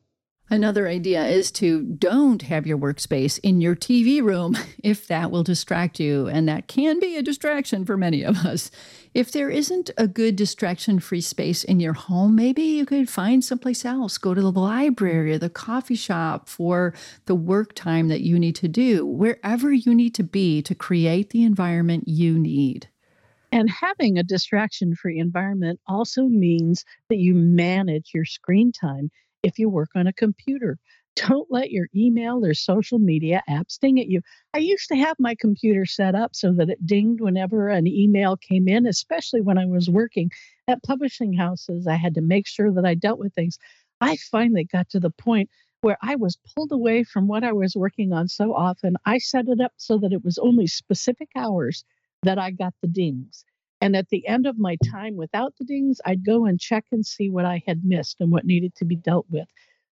Another 0.50 0.88
idea 0.88 1.26
is 1.26 1.50
to 1.52 1.82
don't 1.82 2.40
have 2.40 2.66
your 2.66 2.78
workspace 2.78 3.38
in 3.42 3.60
your 3.60 3.76
TV 3.76 4.22
room 4.22 4.56
if 4.82 5.06
that 5.06 5.30
will 5.30 5.42
distract 5.42 6.00
you. 6.00 6.26
And 6.26 6.48
that 6.48 6.68
can 6.68 6.98
be 7.00 7.16
a 7.16 7.22
distraction 7.22 7.84
for 7.84 7.98
many 7.98 8.22
of 8.22 8.38
us. 8.46 8.70
If 9.12 9.30
there 9.30 9.50
isn't 9.50 9.90
a 9.98 10.08
good 10.08 10.36
distraction 10.36 11.00
free 11.00 11.20
space 11.20 11.64
in 11.64 11.80
your 11.80 11.92
home, 11.92 12.34
maybe 12.34 12.62
you 12.62 12.86
could 12.86 13.10
find 13.10 13.44
someplace 13.44 13.84
else. 13.84 14.16
Go 14.16 14.32
to 14.32 14.40
the 14.40 14.50
library 14.50 15.34
or 15.34 15.38
the 15.38 15.50
coffee 15.50 15.94
shop 15.94 16.48
for 16.48 16.94
the 17.26 17.34
work 17.34 17.74
time 17.74 18.08
that 18.08 18.22
you 18.22 18.38
need 18.38 18.56
to 18.56 18.68
do, 18.68 19.04
wherever 19.04 19.70
you 19.70 19.94
need 19.94 20.14
to 20.14 20.22
be 20.22 20.62
to 20.62 20.74
create 20.74 21.30
the 21.30 21.44
environment 21.44 22.08
you 22.08 22.38
need. 22.38 22.88
And 23.50 23.70
having 23.70 24.18
a 24.18 24.22
distraction 24.22 24.94
free 24.94 25.18
environment 25.18 25.80
also 25.86 26.24
means 26.24 26.84
that 27.08 27.16
you 27.16 27.34
manage 27.34 28.10
your 28.12 28.26
screen 28.26 28.72
time 28.72 29.10
if 29.42 29.58
you 29.58 29.70
work 29.70 29.90
on 29.94 30.06
a 30.06 30.12
computer. 30.12 30.78
Don't 31.16 31.50
let 31.50 31.70
your 31.70 31.88
email 31.96 32.44
or 32.44 32.54
social 32.54 32.98
media 32.98 33.42
apps 33.48 33.72
sting 33.72 33.98
at 33.98 34.08
you. 34.08 34.20
I 34.54 34.58
used 34.58 34.88
to 34.88 34.96
have 34.96 35.16
my 35.18 35.34
computer 35.34 35.86
set 35.86 36.14
up 36.14 36.36
so 36.36 36.52
that 36.52 36.68
it 36.68 36.86
dinged 36.86 37.20
whenever 37.20 37.68
an 37.68 37.86
email 37.86 38.36
came 38.36 38.68
in, 38.68 38.86
especially 38.86 39.40
when 39.40 39.58
I 39.58 39.66
was 39.66 39.88
working 39.88 40.30
at 40.68 40.82
publishing 40.82 41.32
houses. 41.32 41.86
I 41.86 41.96
had 41.96 42.14
to 42.14 42.20
make 42.20 42.46
sure 42.46 42.70
that 42.72 42.84
I 42.84 42.94
dealt 42.94 43.18
with 43.18 43.34
things. 43.34 43.58
I 44.00 44.16
finally 44.30 44.64
got 44.64 44.90
to 44.90 45.00
the 45.00 45.10
point 45.10 45.50
where 45.80 45.96
I 46.02 46.16
was 46.16 46.38
pulled 46.54 46.70
away 46.70 47.02
from 47.02 47.26
what 47.26 47.42
I 47.44 47.52
was 47.52 47.74
working 47.74 48.12
on 48.12 48.28
so 48.28 48.54
often. 48.54 48.96
I 49.06 49.18
set 49.18 49.48
it 49.48 49.60
up 49.60 49.72
so 49.76 49.98
that 49.98 50.12
it 50.12 50.24
was 50.24 50.38
only 50.38 50.66
specific 50.66 51.30
hours 51.34 51.84
that 52.22 52.38
I 52.38 52.50
got 52.50 52.74
the 52.82 52.88
dings. 52.88 53.44
And 53.80 53.94
at 53.94 54.08
the 54.08 54.26
end 54.26 54.46
of 54.46 54.58
my 54.58 54.76
time 54.90 55.16
without 55.16 55.54
the 55.58 55.64
dings, 55.64 56.00
I'd 56.04 56.24
go 56.24 56.46
and 56.46 56.58
check 56.58 56.84
and 56.90 57.06
see 57.06 57.30
what 57.30 57.44
I 57.44 57.62
had 57.66 57.84
missed 57.84 58.16
and 58.20 58.32
what 58.32 58.44
needed 58.44 58.74
to 58.76 58.84
be 58.84 58.96
dealt 58.96 59.26
with. 59.30 59.46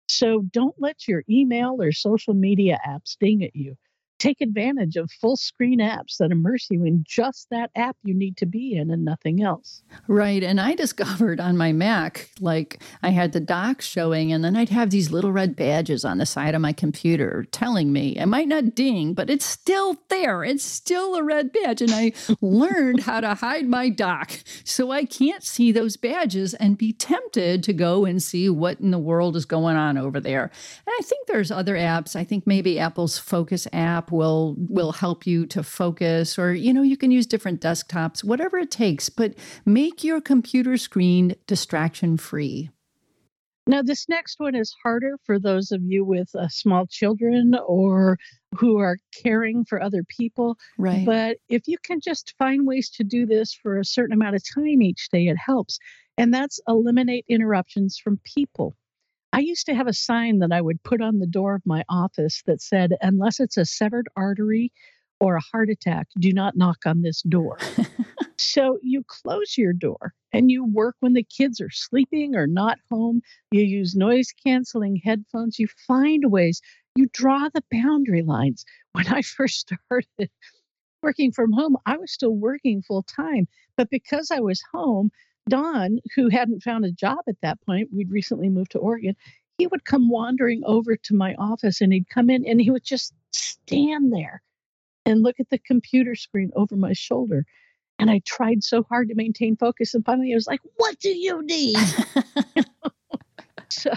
So 0.08 0.44
don't 0.52 0.76
let 0.80 1.08
your 1.08 1.24
email 1.30 1.78
or 1.82 1.92
social 1.92 2.34
media 2.34 2.80
apps 2.88 3.18
ding 3.20 3.44
at 3.44 3.56
you 3.56 3.76
take 4.24 4.40
advantage 4.40 4.96
of 4.96 5.12
full 5.12 5.36
screen 5.36 5.80
apps 5.80 6.18
that 6.18 6.32
immerse 6.32 6.68
you 6.72 6.86
in 6.86 7.04
just 7.06 7.50
that 7.52 7.70
app 7.76 7.98
you 8.04 8.14
need 8.14 8.38
to 8.38 8.46
be 8.46 8.74
in 8.74 8.90
and 8.90 9.04
nothing 9.04 9.44
else. 9.44 9.84
Right. 10.08 10.42
And 10.42 10.62
I 10.62 10.76
discovered 10.76 11.42
on 11.42 11.58
my 11.58 11.74
Mac, 11.74 12.30
like 12.40 12.82
I 13.02 13.10
had 13.10 13.34
the 13.34 13.42
docks 13.42 13.86
showing, 13.86 14.32
and 14.32 14.42
then 14.42 14.56
I'd 14.56 14.70
have 14.70 14.92
these 14.92 15.12
little 15.12 15.34
red 15.34 15.58
badges 15.58 16.06
on 16.06 16.20
the 16.20 16.26
side 16.26 16.56
of 16.56 16.62
my 16.62 16.72
computer 16.72 17.46
telling 17.52 17.92
me 17.92 18.16
it 18.16 18.28
might 18.28 18.48
not 18.48 18.76
ding, 18.76 19.14
but 19.14 19.30
it's 19.30 19.46
still 19.46 19.98
there. 20.08 20.46
It's 20.46 20.64
still 20.64 21.16
a 21.16 21.24
red 21.24 21.52
badge. 21.52 21.82
And 21.82 21.92
I 21.92 22.14
learned 22.42 23.02
how 23.02 23.20
to 23.20 23.34
hide 23.34 23.68
my 23.68 23.90
dock 23.90 24.40
so 24.64 24.92
I 24.92 25.04
can't 25.04 25.44
see 25.44 25.74
those 25.74 25.98
badges 25.98 26.54
and 26.54 26.78
be 26.78 26.94
tempted 26.94 27.62
to 27.64 27.74
go 27.74 28.06
and 28.06 28.24
see 28.24 28.48
what 28.48 28.80
in 28.80 28.92
the 28.92 29.00
world 29.00 29.36
is 29.36 29.46
going 29.46 29.76
on 29.76 29.98
over 29.98 30.22
there. 30.22 30.44
And 30.44 30.94
I 30.98 31.02
think 31.04 31.28
there's 31.28 31.52
other 31.52 31.76
apps. 31.76 32.16
I 32.16 32.24
think 32.24 32.48
maybe 32.48 32.80
Apple's 32.80 33.18
Focus 33.18 33.68
app 33.74 34.13
will 34.14 34.56
will 34.58 34.94
help 34.94 35.28
you 35.28 35.46
to 35.48 35.64
focus 35.64 36.40
or 36.40 36.54
you 36.54 36.74
know 36.74 36.84
you 36.84 36.96
can 36.96 37.12
use 37.12 37.26
different 37.26 37.60
desktops 37.60 38.24
whatever 38.24 38.58
it 38.58 38.72
takes 38.72 39.10
but 39.10 39.34
make 39.66 40.04
your 40.04 40.22
computer 40.22 40.78
screen 40.78 41.36
distraction 41.48 42.16
free 42.16 42.70
now 43.66 43.82
this 43.82 44.08
next 44.08 44.40
one 44.40 44.56
is 44.56 44.74
harder 44.84 45.18
for 45.26 45.40
those 45.40 45.72
of 45.72 45.82
you 45.84 46.06
with 46.06 46.30
uh, 46.36 46.48
small 46.50 46.86
children 46.86 47.56
or 47.66 48.18
who 48.58 48.78
are 48.78 48.98
caring 49.24 49.66
for 49.66 49.82
other 49.82 50.04
people 50.08 50.56
right. 50.78 51.06
but 51.06 51.38
if 51.50 51.68
you 51.68 51.78
can 51.84 52.00
just 52.00 52.36
find 52.38 52.68
ways 52.68 52.90
to 52.90 53.04
do 53.04 53.26
this 53.26 53.54
for 53.54 53.80
a 53.80 53.86
certain 53.86 54.14
amount 54.14 54.36
of 54.36 54.44
time 54.54 54.82
each 54.82 55.10
day 55.10 55.28
it 55.28 55.38
helps 55.38 55.80
and 56.18 56.34
that's 56.34 56.60
eliminate 56.68 57.26
interruptions 57.28 57.98
from 57.98 58.20
people 58.24 58.76
I 59.34 59.40
used 59.40 59.66
to 59.66 59.74
have 59.74 59.88
a 59.88 59.94
sign 59.94 60.38
that 60.40 60.52
I 60.52 60.62
would 60.62 60.84
put 60.84 61.02
on 61.02 61.18
the 61.18 61.26
door 61.26 61.56
of 61.56 61.66
my 61.66 61.84
office 61.90 62.44
that 62.46 62.62
said, 62.62 62.94
unless 63.02 63.40
it's 63.40 63.58
a 63.58 63.66
severed 63.66 64.08
artery 64.16 64.72
or 65.20 65.36
a 65.36 65.42
heart 65.42 65.72
attack, 65.72 66.08
do 66.20 66.32
not 66.32 66.56
knock 66.56 66.86
on 66.86 67.02
this 67.02 67.24
door. 67.24 67.58
so 68.38 68.78
you 68.84 69.04
close 69.08 69.58
your 69.58 69.74
door 69.74 70.14
and 70.34 70.52
you 70.52 70.64
work 70.64 70.98
when 71.00 71.14
the 71.14 71.24
kids 71.24 71.60
are 71.60 71.72
sleeping 71.72 72.36
or 72.36 72.46
not 72.46 72.78
home. 72.92 73.22
You 73.52 73.64
use 73.64 73.96
noise 73.96 74.32
canceling 74.46 75.02
headphones. 75.04 75.58
You 75.58 75.68
find 75.88 76.32
ways. 76.32 76.62
You 76.96 77.08
draw 77.12 77.50
the 77.52 77.64
boundary 77.72 78.22
lines. 78.22 78.66
When 78.92 79.08
I 79.08 79.22
first 79.24 79.62
started, 79.62 80.30
working 81.02 81.32
from 81.32 81.52
home, 81.52 81.76
I 81.88 81.98
was 81.98 82.14
still 82.14 82.36
working 82.36 82.84
full 82.84 83.04
time. 83.04 83.48
But 83.78 83.90
because 83.90 84.30
I 84.30 84.42
was 84.42 84.62
home, 84.72 85.10
Don, 85.50 86.00
who 86.16 86.30
hadn't 86.30 86.64
found 86.64 86.86
a 86.86 86.92
job 86.92 87.20
at 87.28 87.42
that 87.42 87.62
point, 87.62 87.90
we'd 87.94 88.12
recently 88.12 88.50
moved 88.50 88.72
to 88.72 88.80
Oregon, 88.80 89.16
he 89.58 89.68
would 89.68 89.86
come 89.86 90.10
wandering 90.10 90.64
over 90.66 90.96
to 90.96 91.14
my 91.14 91.36
office 91.36 91.82
and 91.82 91.94
he'd 91.94 92.10
come 92.10 92.30
in 92.30 92.46
and 92.46 92.62
he 92.62 92.72
would 92.72 92.84
just 92.84 93.14
stand 93.32 94.12
there 94.12 94.42
and 95.06 95.22
look 95.22 95.40
at 95.40 95.50
the 95.50 95.60
computer 95.60 96.16
screen 96.16 96.52
over 96.56 96.76
my 96.76 96.94
shoulder. 96.94 97.46
And 98.00 98.10
I 98.10 98.22
tried 98.26 98.64
so 98.64 98.84
hard 98.84 99.10
to 99.10 99.16
maintain 99.16 99.56
focus. 99.56 99.94
And 99.94 100.04
finally, 100.04 100.34
I 100.34 100.36
was 100.36 100.48
like, 100.48 100.62
What 100.78 101.00
do 101.00 101.10
you 101.10 101.44
need? 101.44 101.78
so 103.70 103.92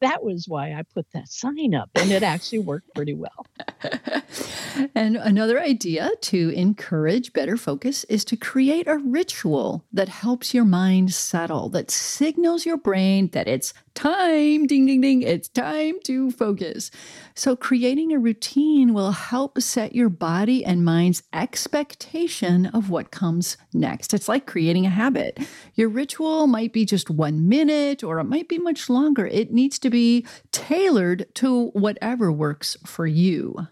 that 0.00 0.24
was 0.24 0.46
why 0.48 0.72
I 0.72 0.82
put 0.82 1.06
that 1.12 1.28
sign 1.28 1.74
up, 1.74 1.90
and 1.94 2.10
it 2.10 2.22
actually 2.22 2.60
worked 2.60 2.94
pretty 2.94 3.14
well. 3.14 3.46
and 4.94 5.16
another 5.16 5.60
idea 5.60 6.10
to 6.22 6.50
encourage 6.50 7.32
better 7.32 7.56
focus 7.56 8.04
is 8.04 8.24
to 8.26 8.36
create 8.36 8.86
a 8.86 8.98
ritual 8.98 9.84
that 9.92 10.08
helps 10.08 10.54
your 10.54 10.64
mind 10.64 11.12
settle, 11.12 11.68
that 11.70 11.90
signals 11.90 12.66
your 12.66 12.76
brain 12.76 13.28
that 13.32 13.48
it's 13.48 13.74
time, 13.94 14.66
ding, 14.66 14.86
ding, 14.86 15.00
ding, 15.00 15.22
it's 15.22 15.48
time 15.48 15.96
to 16.04 16.30
focus. 16.30 16.90
So, 17.34 17.56
creating 17.56 18.12
a 18.12 18.18
routine 18.18 18.94
will 18.94 19.12
help 19.12 19.60
set 19.60 19.94
your 19.94 20.08
body 20.08 20.64
and 20.64 20.84
mind's 20.84 21.22
expectation 21.32 22.66
of 22.66 22.90
what 22.90 23.10
comes 23.10 23.56
next. 23.72 24.14
It's 24.14 24.28
like 24.28 24.46
creating 24.46 24.86
a 24.86 24.90
habit. 24.90 25.38
Your 25.74 25.88
ritual 25.88 26.46
might 26.46 26.72
be 26.72 26.84
just 26.84 27.10
one 27.10 27.48
minute 27.48 28.02
or 28.02 28.18
it 28.18 28.24
might 28.24 28.48
be 28.48 28.58
much 28.58 28.88
longer. 28.88 29.26
It 29.26 29.52
needs 29.52 29.78
to 29.80 29.89
be 29.90 30.26
tailored 30.52 31.26
to 31.36 31.68
whatever 31.68 32.32
works 32.32 32.76
for 32.86 33.06
you. 33.06 33.68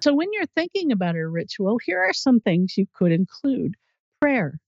So, 0.00 0.14
when 0.14 0.28
you're 0.32 0.46
thinking 0.56 0.92
about 0.92 1.16
a 1.16 1.26
ritual, 1.26 1.78
here 1.84 2.02
are 2.02 2.12
some 2.12 2.40
things 2.40 2.76
you 2.76 2.86
could 2.94 3.12
include 3.12 3.74
prayer, 4.20 4.58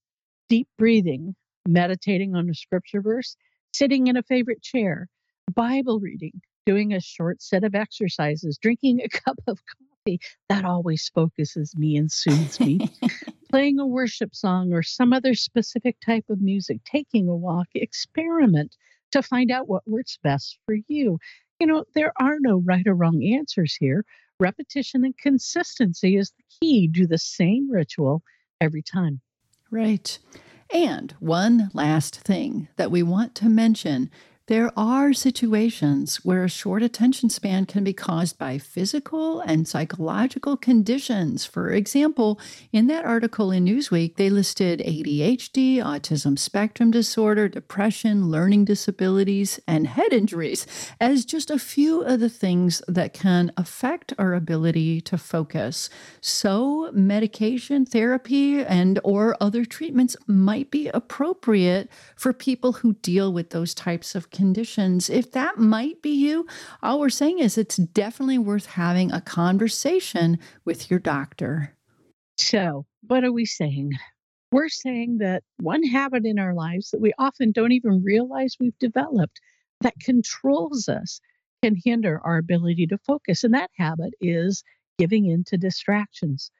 deep 0.49 0.69
breathing, 0.79 1.35
meditating 1.67 2.35
on 2.35 2.51
a 2.51 2.55
scripture 2.55 3.01
verse, 3.01 3.37
sitting 3.73 4.09
in 4.09 4.17
a 4.17 4.23
favorite 4.23 4.62
chair, 4.62 5.09
Bible 5.55 6.01
reading, 6.01 6.41
doing 6.67 6.93
a 6.93 7.01
short 7.01 7.43
set 7.43 7.65
of 7.65 7.75
exercises, 7.75 8.59
drinking 8.59 9.01
a 9.01 9.09
cup 9.25 9.38
of 9.47 9.59
coffee. 9.65 10.21
That 10.49 10.65
always 10.65 11.11
focuses 11.15 11.75
me 11.77 11.97
and 11.97 12.11
soothes 12.11 12.61
me. 12.61 12.91
Playing 13.51 13.79
a 13.79 13.87
worship 13.87 14.35
song 14.35 14.73
or 14.73 14.83
some 14.83 15.12
other 15.12 15.35
specific 15.35 15.97
type 16.05 16.25
of 16.29 16.41
music, 16.41 16.81
taking 16.85 17.29
a 17.29 17.37
walk, 17.37 17.69
experiment 17.75 18.77
to 19.12 19.22
find 19.22 19.51
out 19.51 19.68
what 19.68 19.87
works 19.87 20.18
best 20.22 20.59
for 20.66 20.77
you. 20.88 21.18
You 21.61 21.66
know, 21.66 21.85
there 21.94 22.12
are 22.20 22.38
no 22.40 22.62
right 22.64 22.87
or 22.87 22.94
wrong 22.94 23.22
answers 23.22 23.77
here. 23.79 24.05
Repetition 24.40 25.05
and 25.05 25.16
consistency 25.16 26.16
is 26.16 26.33
the 26.33 26.44
key. 26.61 26.88
Do 26.88 27.07
the 27.07 27.18
same 27.18 27.70
ritual 27.70 28.22
every 28.61 28.83
time. 28.83 29.20
Right. 29.70 30.18
And 30.72 31.12
one 31.20 31.70
last 31.75 32.16
thing 32.16 32.68
that 32.77 32.90
we 32.90 33.03
want 33.03 33.35
to 33.37 33.48
mention 33.48 34.11
there 34.46 34.72
are 34.76 35.12
situations 35.12 36.16
where 36.24 36.42
a 36.42 36.48
short 36.48 36.83
attention 36.83 37.31
span 37.31 37.64
can 37.64 37.85
be 37.85 37.92
caused 37.92 38.38
by 38.38 38.59
physical 38.59 39.38
and 39.40 39.68
psychological 39.68 40.57
conditions. 40.57 41.44
For 41.44 41.70
example, 41.70 42.40
in 42.72 42.88
that 42.88 43.05
article 43.05 43.52
in 43.52 43.64
Newsweek, 43.64 44.16
they 44.16 44.31
listed 44.31 44.81
ADHD, 44.81 45.76
autism 45.76 46.37
spectrum 46.37 46.90
disorder, 46.90 47.48
depression, 47.48 48.31
learning 48.31 48.64
disabilities, 48.64 49.61
and 49.68 49.87
head 49.87 50.12
injuries 50.12 50.66
as 51.00 51.24
just 51.24 51.48
a 51.48 51.59
few 51.59 52.02
of 52.02 52.18
the 52.18 52.28
things 52.28 52.83
that 52.88 53.14
can 53.14 53.52
affect 53.57 54.12
our 54.18 54.35
ability 54.35 55.00
to 55.02 55.16
focus. 55.16 55.88
So, 56.20 56.90
medication, 56.92 57.87
therapy, 57.87 58.64
and 58.64 58.98
or 59.05 59.37
other 59.40 59.64
treatments 59.64 60.16
might 60.26 60.70
be 60.72 60.88
appropriate 60.88 61.88
for 62.16 62.33
people 62.33 62.72
who 62.72 62.94
deal 62.94 63.33
with 63.33 63.50
those 63.50 63.72
types 63.72 64.16
of 64.16 64.31
conditions. 64.31 64.41
If 65.09 65.33
that 65.33 65.59
might 65.59 66.02
be 66.02 66.11
you, 66.11 66.46
all 66.83 67.00
we're 67.00 67.11
saying 67.11 67.38
is 67.38 67.57
it's 67.57 67.76
definitely 67.76 68.38
worth 68.38 68.66
having 68.66 69.12
a 69.12 69.20
conversation 69.20 70.38
with 70.64 70.90
your 70.90 71.00
doctor. 71.00 71.76
So, 72.38 72.87
what 73.07 73.24
are 73.24 73.33
we 73.33 73.44
saying? 73.44 73.92
We're 74.50 74.68
saying 74.68 75.18
that 75.18 75.42
one 75.61 75.83
habit 75.83 76.26
in 76.26 76.38
our 76.38 76.55
lives 76.55 76.90
that 76.90 77.00
we 77.00 77.12
often 77.18 77.52
don't 77.52 77.72
even 77.72 78.02
realize 78.02 78.57
we've 78.59 78.78
developed 78.78 79.40
that 79.81 79.94
controls 80.00 80.88
us 80.88 81.20
can 81.62 81.76
hinder 81.83 82.20
our 82.24 82.38
ability 82.38 82.87
to 82.88 82.98
focus. 82.98 83.44
And 83.44 83.55
that 83.55 83.70
habit 83.78 84.12
is 84.20 84.64
giving 84.98 85.26
in 85.26 85.44
to 85.44 85.57
distractions. 85.57 86.50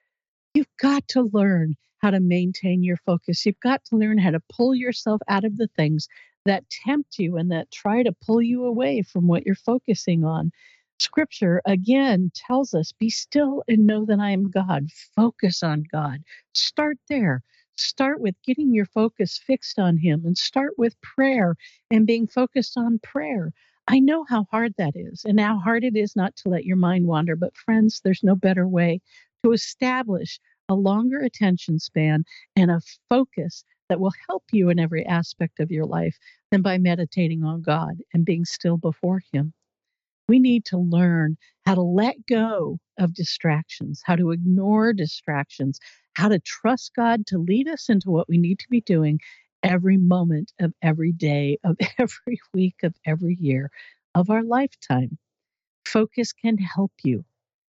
You've 0.55 0.66
got 0.81 1.07
to 1.09 1.29
learn 1.33 1.75
how 1.99 2.11
to 2.11 2.21
maintain 2.21 2.83
your 2.83 2.97
focus. 3.07 3.45
You've 3.45 3.61
got 3.61 3.85
to 3.87 3.97
learn 3.97 4.18
how 4.18 4.31
to 4.31 4.40
pull 4.55 4.75
yourself 4.75 5.21
out 5.29 5.45
of 5.45 5.57
the 5.57 5.68
things 5.77 6.09
that 6.45 6.69
tempt 6.71 7.19
you 7.19 7.37
and 7.37 7.51
that 7.51 7.71
try 7.71 8.03
to 8.03 8.13
pull 8.13 8.43
you 8.43 8.65
away 8.65 9.03
from 9.03 9.27
what 9.27 9.45
you're 9.47 9.55
focusing 9.55 10.25
on. 10.25 10.51
Scripture 10.99 11.61
again 11.65 12.31
tells 12.35 12.75
us 12.75 12.93
be 12.93 13.11
still 13.11 13.63
and 13.67 13.87
know 13.87 14.05
that 14.05 14.21
I 14.21 14.31
am 14.31 14.51
God. 14.51 14.89
Focus 15.17 15.63
on 15.63 15.85
God. 15.91 16.23
Start 16.55 16.99
there. 17.09 17.43
Start 17.77 18.21
with 18.21 18.35
getting 18.45 18.73
your 18.75 18.87
focus 18.87 19.39
fixed 19.39 19.79
on 19.79 19.97
Him 19.97 20.23
and 20.25 20.37
start 20.37 20.73
with 20.79 21.01
prayer 21.01 21.57
and 21.91 22.07
being 22.07 22.27
focused 22.27 22.77
on 22.77 23.01
prayer. 23.03 23.53
I 23.89 23.99
know 23.99 24.25
how 24.29 24.47
hard 24.51 24.75
that 24.79 24.95
is 24.95 25.25
and 25.25 25.41
how 25.41 25.59
hard 25.59 25.83
it 25.83 25.97
is 25.97 26.15
not 26.15 26.37
to 26.37 26.49
let 26.49 26.65
your 26.65 26.77
mind 26.77 27.07
wander, 27.07 27.35
but 27.35 27.57
friends, 27.57 28.01
there's 28.05 28.23
no 28.23 28.37
better 28.37 28.69
way 28.69 29.01
to 29.43 29.53
establish 29.53 30.39
a 30.69 30.75
longer 30.75 31.19
attention 31.19 31.79
span 31.79 32.25
and 32.55 32.71
a 32.71 32.81
focus 33.09 33.65
that 33.93 34.01
will 34.01 34.15
help 34.27 34.43
you 34.53 34.71
in 34.71 34.79
every 34.79 35.05
aspect 35.05 35.61
of 35.61 35.71
your 35.71 35.85
life 35.85 36.17
than 36.51 36.63
by 36.63 36.79
meditating 36.79 37.45
on 37.45 37.61
God 37.61 37.99
and 38.15 38.25
being 38.25 38.47
still 38.47 38.79
before 38.79 39.21
Him. 39.35 39.53
We 40.29 40.39
need 40.39 40.65
to 40.67 40.79
learn 40.79 41.37
how 41.67 41.75
to 41.75 41.83
let 41.83 42.25
go 42.27 42.79
of 42.99 43.13
distractions, 43.13 44.01
how 44.03 44.17
to 44.17 44.31
ignore 44.31 44.95
distractions, 44.95 45.79
how 46.15 46.29
to 46.29 46.39
trust 46.39 46.93
God 46.97 47.27
to 47.27 47.37
lead 47.37 47.69
us 47.69 47.91
into 47.91 48.11
what 48.11 48.31
we 48.31 48.39
need 48.39 48.61
to 48.61 48.69
be 48.71 48.81
doing 48.81 49.21
every 49.63 49.99
moment 49.99 50.55
of 50.59 50.73
every 50.81 51.13
day, 51.13 51.59
of 51.63 51.77
every 51.99 52.41
week, 52.55 52.77
of 52.83 52.95
every 53.05 53.37
year 53.39 53.71
of 54.15 54.31
our 54.31 54.43
lifetime. 54.43 55.19
Focus 55.87 56.33
can 56.33 56.57
help 56.57 56.93
you. 57.05 57.27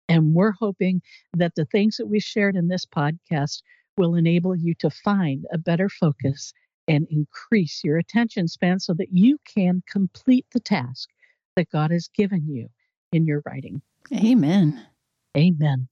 And 0.09 0.33
we're 0.33 0.53
hoping 0.53 1.03
that 1.37 1.57
the 1.57 1.65
things 1.65 1.97
that 1.97 2.07
we 2.07 2.21
shared 2.21 2.55
in 2.55 2.69
this 2.69 2.87
podcast 2.87 3.63
will 3.97 4.15
enable 4.15 4.57
you 4.57 4.75
to 4.81 4.91
find 4.91 5.47
a 5.53 5.59
better 5.59 5.89
mm. 5.89 5.93
focus 5.93 6.53
and 6.87 7.07
increase 7.11 7.83
your 7.83 7.99
attention 7.99 8.47
span 8.47 8.79
so 8.79 8.93
that 8.95 9.09
you 9.11 9.39
can 9.55 9.83
complete 9.91 10.47
the 10.53 10.61
task 10.61 11.09
that 11.57 11.71
God 11.71 11.91
has 11.91 12.09
given 12.09 12.47
you 12.47 12.69
in 13.13 13.27
your 13.27 13.43
writing. 13.47 13.81
Amen. 14.13 14.87
Amen. 15.37 15.89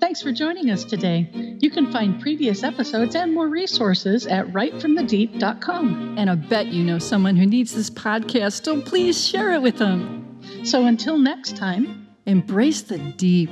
Thanks 0.00 0.22
for 0.22 0.32
joining 0.32 0.70
us 0.70 0.84
today. 0.84 1.28
You 1.60 1.70
can 1.70 1.90
find 1.92 2.20
previous 2.20 2.62
episodes 2.62 3.14
and 3.14 3.34
more 3.34 3.48
resources 3.48 4.26
at 4.26 4.46
writefromthedeep.com. 4.48 6.16
And 6.18 6.30
I 6.30 6.34
bet 6.34 6.66
you 6.68 6.84
know 6.84 6.98
someone 6.98 7.36
who 7.36 7.46
needs 7.46 7.74
this 7.74 7.90
podcast, 7.90 8.64
so 8.64 8.80
please 8.82 9.26
share 9.26 9.52
it 9.52 9.62
with 9.62 9.78
them. 9.78 10.40
So 10.64 10.86
until 10.86 11.18
next 11.18 11.56
time, 11.56 12.05
embrace 12.26 12.82
the 12.82 12.98
deep. 12.98 13.50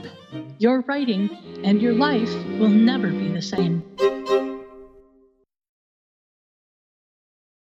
Your 0.58 0.80
writing 0.82 1.30
and 1.64 1.80
your 1.80 1.94
life 1.94 2.32
will 2.58 2.68
never 2.68 3.08
be 3.08 3.28
the 3.28 3.42
same. 3.42 3.82